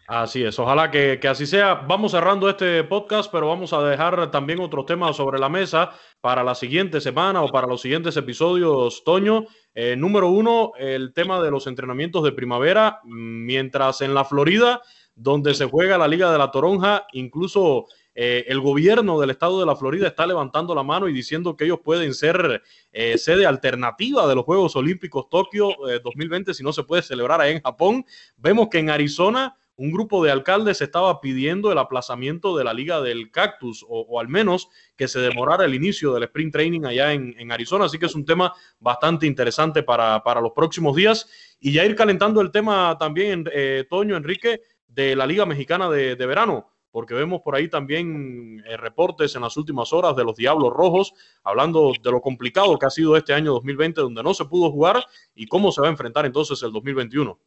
Así 0.07 0.43
es, 0.43 0.59
ojalá 0.59 0.91
que, 0.91 1.19
que, 1.21 1.29
así 1.29 1.45
sea. 1.45 1.73
Vamos 1.75 2.11
cerrando 2.11 2.49
este 2.49 2.83
podcast, 2.83 3.31
pero 3.31 3.47
vamos 3.47 3.71
a 3.71 3.81
dejar 3.81 4.29
también 4.29 4.59
otros 4.59 4.85
temas 4.85 5.15
sobre 5.15 5.39
la 5.39 5.47
mesa 5.47 5.91
para 6.19 6.43
la 6.43 6.53
siguiente 6.53 6.99
semana 6.99 7.41
o 7.41 7.47
para 7.47 7.65
los 7.65 7.79
siguientes 7.79 8.17
episodios, 8.17 9.03
Toño. 9.05 9.45
Eh, 9.73 9.95
número 9.95 10.29
uno, 10.29 10.73
el 10.77 11.13
tema 11.13 11.41
de 11.41 11.51
los 11.51 11.65
entrenamientos 11.65 12.23
de 12.23 12.33
primavera, 12.33 12.99
mientras 13.05 14.01
en 14.01 14.13
la 14.13 14.25
Florida, 14.25 14.81
donde 15.15 15.53
se 15.53 15.65
juega 15.65 15.97
la 15.97 16.09
Liga 16.09 16.29
de 16.29 16.37
la 16.37 16.51
Toronja, 16.51 17.05
incluso 17.13 17.85
eh, 18.15 18.45
el 18.47 18.59
gobierno 18.59 19.19
del 19.19 19.29
estado 19.29 19.59
de 19.59 19.65
la 19.65 19.75
Florida 19.75 20.07
está 20.07 20.25
levantando 20.27 20.75
la 20.75 20.83
mano 20.83 21.07
y 21.07 21.13
diciendo 21.13 21.55
que 21.55 21.65
ellos 21.65 21.79
pueden 21.83 22.13
ser 22.13 22.61
eh, 22.91 23.17
sede 23.17 23.45
alternativa 23.45 24.27
de 24.27 24.35
los 24.35 24.45
Juegos 24.45 24.75
Olímpicos 24.75 25.29
Tokio 25.29 25.75
2020 26.03 26.53
si 26.53 26.63
no 26.63 26.73
se 26.73 26.83
puede 26.83 27.01
celebrar 27.01 27.41
ahí 27.41 27.53
en 27.53 27.61
Japón. 27.61 28.05
Vemos 28.37 28.69
que 28.69 28.79
en 28.79 28.89
Arizona 28.89 29.55
un 29.79 29.91
grupo 29.91 30.21
de 30.21 30.29
alcaldes 30.29 30.81
estaba 30.81 31.21
pidiendo 31.21 31.71
el 31.71 31.77
aplazamiento 31.77 32.55
de 32.57 32.65
la 32.65 32.73
Liga 32.73 32.99
del 32.99 33.31
Cactus 33.31 33.85
o, 33.87 34.19
al 34.19 34.27
menos 34.27 34.67
que 34.97 35.07
se 35.07 35.21
demorara 35.21 35.63
el 35.63 35.73
inicio 35.73 36.13
del 36.13 36.23
sprint 36.23 36.51
training 36.51 36.83
allá 36.83 37.13
en, 37.13 37.49
Arizona. 37.49 37.85
Así 37.85 37.97
que 37.97 38.07
es 38.07 38.15
un 38.15 38.25
tema 38.25 38.53
bastante 38.77 39.25
interesante 39.25 39.81
para, 39.81 40.21
los 40.41 40.51
próximos 40.51 40.97
días. 40.97 41.29
Y 41.61 41.71
ya 41.71 41.85
ir 41.85 41.95
calentando 41.95 42.41
el 42.41 42.51
tema 42.51 42.97
también, 42.99 43.45
eh, 43.53 43.85
Toño, 43.89 44.17
Enrique, 44.17 44.59
de 44.85 45.15
la 45.15 45.25
Liga 45.25 45.45
Mexicana 45.45 45.89
de, 45.89 46.15
Verano 46.15 46.67
porque 46.91 47.13
vemos 47.13 47.41
por 47.41 47.55
ahí 47.55 47.67
también 47.67 48.63
eh, 48.67 48.77
reportes 48.77 49.35
en 49.35 49.41
las 49.41 49.57
últimas 49.57 49.93
horas 49.93 50.15
de 50.15 50.23
los 50.23 50.35
Diablos 50.35 50.73
Rojos, 50.73 51.13
hablando 51.43 51.91
de 52.01 52.11
lo 52.11 52.21
complicado 52.21 52.77
que 52.77 52.85
ha 52.85 52.89
sido 52.89 53.15
este 53.15 53.33
año 53.33 53.51
2020, 53.53 54.01
donde 54.01 54.23
no 54.23 54.33
se 54.33 54.45
pudo 54.45 54.71
jugar 54.71 55.03
y 55.35 55.47
cómo 55.47 55.71
se 55.71 55.81
va 55.81 55.87
a 55.87 55.91
enfrentar 55.91 56.25
entonces 56.25 56.61
el 56.63 56.71
2021. 56.71 57.39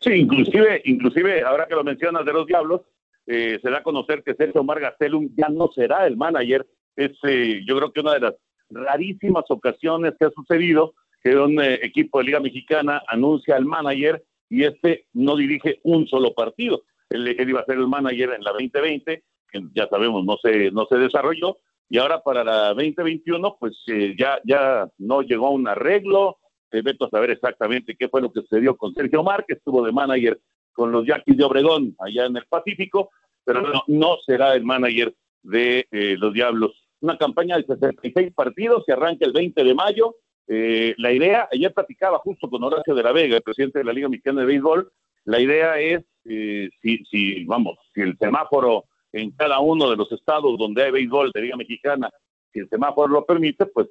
Sí, 0.00 0.12
inclusive, 0.12 0.82
inclusive 0.84 1.42
ahora 1.42 1.66
que 1.66 1.74
lo 1.74 1.84
mencionas 1.84 2.24
de 2.24 2.32
los 2.32 2.46
Diablos, 2.46 2.82
eh, 3.26 3.58
se 3.60 3.70
da 3.70 3.78
a 3.78 3.82
conocer 3.82 4.22
que 4.22 4.34
Sergio 4.34 4.62
Margastelum 4.62 5.30
ya 5.36 5.48
no 5.48 5.70
será 5.74 6.06
el 6.06 6.16
manager. 6.16 6.66
Es, 6.94 7.12
eh, 7.24 7.62
yo 7.66 7.76
creo 7.76 7.92
que 7.92 8.00
una 8.00 8.14
de 8.14 8.20
las 8.20 8.34
rarísimas 8.70 9.44
ocasiones 9.48 10.14
que 10.18 10.26
ha 10.26 10.30
sucedido 10.30 10.94
que 11.22 11.36
un 11.36 11.60
eh, 11.60 11.80
equipo 11.82 12.18
de 12.18 12.24
Liga 12.24 12.40
Mexicana 12.40 13.02
anuncia 13.08 13.56
al 13.56 13.64
manager 13.64 14.22
y 14.48 14.64
este 14.64 15.06
no 15.12 15.36
dirige 15.36 15.80
un 15.82 16.06
solo 16.06 16.34
partido. 16.34 16.82
Él, 17.10 17.36
iba 17.48 17.60
a 17.60 17.64
ser 17.64 17.76
el 17.76 17.88
manager 17.88 18.32
en 18.34 18.42
la 18.42 18.52
2020, 18.52 19.24
que 19.50 19.62
ya 19.74 19.88
sabemos 19.88 20.24
no 20.24 20.36
se, 20.42 20.70
no 20.70 20.86
se 20.86 20.96
desarrolló, 20.96 21.58
y 21.88 21.98
ahora 21.98 22.20
para 22.22 22.42
la 22.42 22.68
2021 22.74 23.56
pues 23.60 23.76
ya, 24.18 24.40
ya 24.44 24.88
no 24.98 25.22
llegó 25.22 25.46
a 25.46 25.50
un 25.50 25.68
arreglo, 25.68 26.38
te 26.68 26.82
meto 26.82 27.04
a 27.04 27.10
saber 27.10 27.30
exactamente 27.30 27.96
qué 27.96 28.08
fue 28.08 28.20
lo 28.20 28.32
que 28.32 28.40
sucedió 28.40 28.76
con 28.76 28.92
Sergio 28.92 29.22
Mar, 29.22 29.44
que 29.46 29.54
estuvo 29.54 29.84
de 29.84 29.92
manager 29.92 30.40
con 30.72 30.92
los 30.92 31.06
Yaquis 31.06 31.36
de 31.36 31.44
Obregón 31.44 31.96
allá 31.98 32.26
en 32.26 32.36
el 32.36 32.44
Pacífico, 32.46 33.10
pero 33.44 33.62
no, 33.86 34.16
será 34.26 34.54
el 34.54 34.64
manager 34.64 35.14
de 35.42 35.86
eh, 35.90 36.16
los 36.18 36.34
Diablos. 36.34 36.72
Una 37.00 37.16
campaña 37.16 37.56
de 37.56 37.64
66 37.64 38.34
partidos 38.34 38.82
que 38.84 38.92
arranca 38.92 39.24
el 39.24 39.32
20 39.32 39.62
de 39.62 39.74
mayo. 39.74 40.16
Eh, 40.48 40.94
la 40.98 41.12
idea, 41.12 41.48
ayer 41.52 41.72
platicaba 41.72 42.18
justo 42.18 42.50
con 42.50 42.62
Horacio 42.64 42.94
de 42.94 43.02
la 43.02 43.12
Vega, 43.12 43.36
el 43.36 43.42
presidente 43.42 43.78
de 43.78 43.84
la 43.84 43.92
Liga 43.92 44.08
Mexicana 44.08 44.40
de 44.40 44.46
Béisbol, 44.46 44.90
la 45.24 45.40
idea 45.40 45.78
es, 45.78 46.04
eh, 46.28 46.70
si, 46.82 46.98
si, 47.04 47.44
vamos, 47.44 47.78
si 47.94 48.02
el 48.02 48.16
semáforo 48.18 48.84
en 49.12 49.30
cada 49.32 49.60
uno 49.60 49.90
de 49.90 49.96
los 49.96 50.10
estados 50.12 50.58
donde 50.58 50.84
hay 50.84 50.90
béisbol 50.90 51.30
de 51.32 51.42
Liga 51.42 51.56
Mexicana, 51.56 52.10
si 52.52 52.60
el 52.60 52.68
semáforo 52.68 53.08
lo 53.08 53.24
permite, 53.24 53.66
pues 53.66 53.88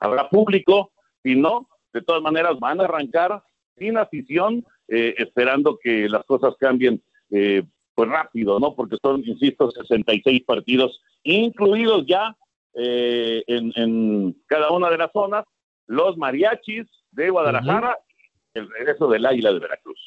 habrá 0.00 0.28
público, 0.28 0.92
si 1.22 1.34
no, 1.34 1.68
de 1.92 2.02
todas 2.02 2.22
maneras 2.22 2.58
van 2.58 2.80
a 2.80 2.84
arrancar 2.84 3.42
sin 3.78 3.96
afición, 3.96 4.64
eh, 4.88 5.14
esperando 5.18 5.78
que 5.82 6.08
las 6.08 6.24
cosas 6.24 6.54
cambien 6.58 7.02
eh, 7.30 7.62
pues 7.94 8.08
rápido, 8.08 8.58
¿no? 8.60 8.74
Porque 8.74 8.96
son, 9.00 9.22
insisto, 9.24 9.70
66 9.70 10.42
partidos, 10.44 11.00
incluidos 11.22 12.04
ya 12.06 12.36
eh, 12.74 13.42
en, 13.46 14.36
cada 14.46 14.70
una 14.70 14.90
de 14.90 14.98
las 14.98 15.12
zonas, 15.12 15.44
los 15.86 16.16
mariachis 16.16 16.86
de 17.12 17.30
Guadalajara, 17.30 17.96
el 18.54 18.68
regreso 18.70 19.08
del 19.08 19.26
Águila 19.26 19.52
de 19.52 19.60
Veracruz. 19.60 19.98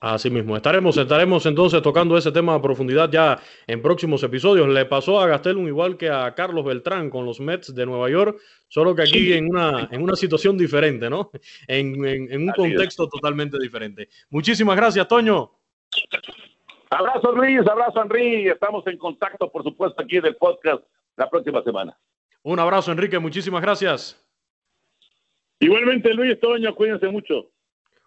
Así 0.00 0.30
mismo, 0.30 0.56
estaremos, 0.56 0.96
estaremos 0.96 1.44
entonces 1.46 1.82
tocando 1.82 2.16
ese 2.16 2.30
tema 2.30 2.54
a 2.54 2.62
profundidad 2.62 3.10
ya 3.10 3.40
en 3.66 3.82
próximos 3.82 4.22
episodios. 4.22 4.68
Le 4.68 4.86
pasó 4.86 5.20
a 5.20 5.26
Gastelum 5.26 5.66
igual 5.66 5.96
que 5.96 6.08
a 6.08 6.34
Carlos 6.34 6.64
Beltrán 6.64 7.10
con 7.10 7.24
los 7.24 7.40
Mets 7.40 7.74
de 7.74 7.84
Nueva 7.84 8.08
York, 8.08 8.40
solo 8.68 8.94
que 8.94 9.02
aquí 9.02 9.32
en 9.32 9.48
una, 9.50 9.88
en 9.90 10.02
una 10.02 10.14
situación 10.14 10.56
diferente, 10.56 11.10
¿no? 11.10 11.30
En, 11.66 12.00
un 12.00 12.52
contexto 12.52 13.08
totalmente 13.08 13.58
diferente. 13.58 14.08
Muchísimas 14.30 14.76
gracias, 14.76 15.06
Toño. 15.08 15.50
Abrazo 16.90 17.32
Luis, 17.32 17.60
abrazo 17.66 18.02
Henry, 18.02 18.48
estamos 18.48 18.86
en 18.86 18.96
contacto 18.98 19.50
por 19.50 19.62
supuesto 19.62 20.00
aquí 20.00 20.20
del 20.20 20.36
podcast 20.36 20.82
la 21.16 21.28
próxima 21.28 21.62
semana. 21.62 21.98
Un 22.42 22.58
abrazo 22.58 22.92
Enrique, 22.92 23.18
muchísimas 23.18 23.62
gracias. 23.62 24.24
Igualmente 25.60 26.14
Luis, 26.14 26.38
Toño, 26.40 26.74
cuídense 26.74 27.08
mucho. 27.08 27.50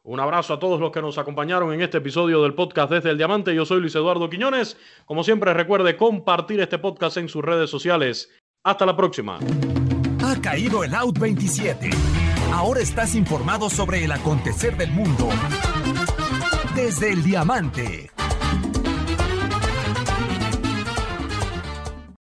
Un 0.03 0.19
abrazo 0.19 0.55
a 0.55 0.59
todos 0.59 0.79
los 0.79 0.91
que 0.91 1.01
nos 1.01 1.19
acompañaron 1.19 1.71
en 1.73 1.81
este 1.81 1.99
episodio 1.99 2.41
del 2.41 2.55
podcast 2.55 2.91
Desde 2.91 3.11
el 3.11 3.17
Diamante. 3.17 3.53
Yo 3.53 3.65
soy 3.65 3.81
Luis 3.81 3.93
Eduardo 3.93 4.31
Quiñones. 4.31 4.75
Como 5.05 5.23
siempre, 5.23 5.53
recuerde 5.53 5.95
compartir 5.95 6.59
este 6.59 6.79
podcast 6.79 7.17
en 7.17 7.29
sus 7.29 7.43
redes 7.43 7.69
sociales. 7.69 8.31
Hasta 8.63 8.87
la 8.87 8.97
próxima. 8.97 9.37
Ha 10.23 10.41
caído 10.41 10.83
el 10.83 10.95
Out 10.95 11.19
27. 11.19 11.91
Ahora 12.51 12.79
estás 12.81 13.13
informado 13.13 13.69
sobre 13.69 14.03
el 14.03 14.11
acontecer 14.11 14.75
del 14.75 14.91
mundo. 14.91 15.29
Desde 16.75 17.11
el 17.13 17.23
Diamante. 17.23 18.10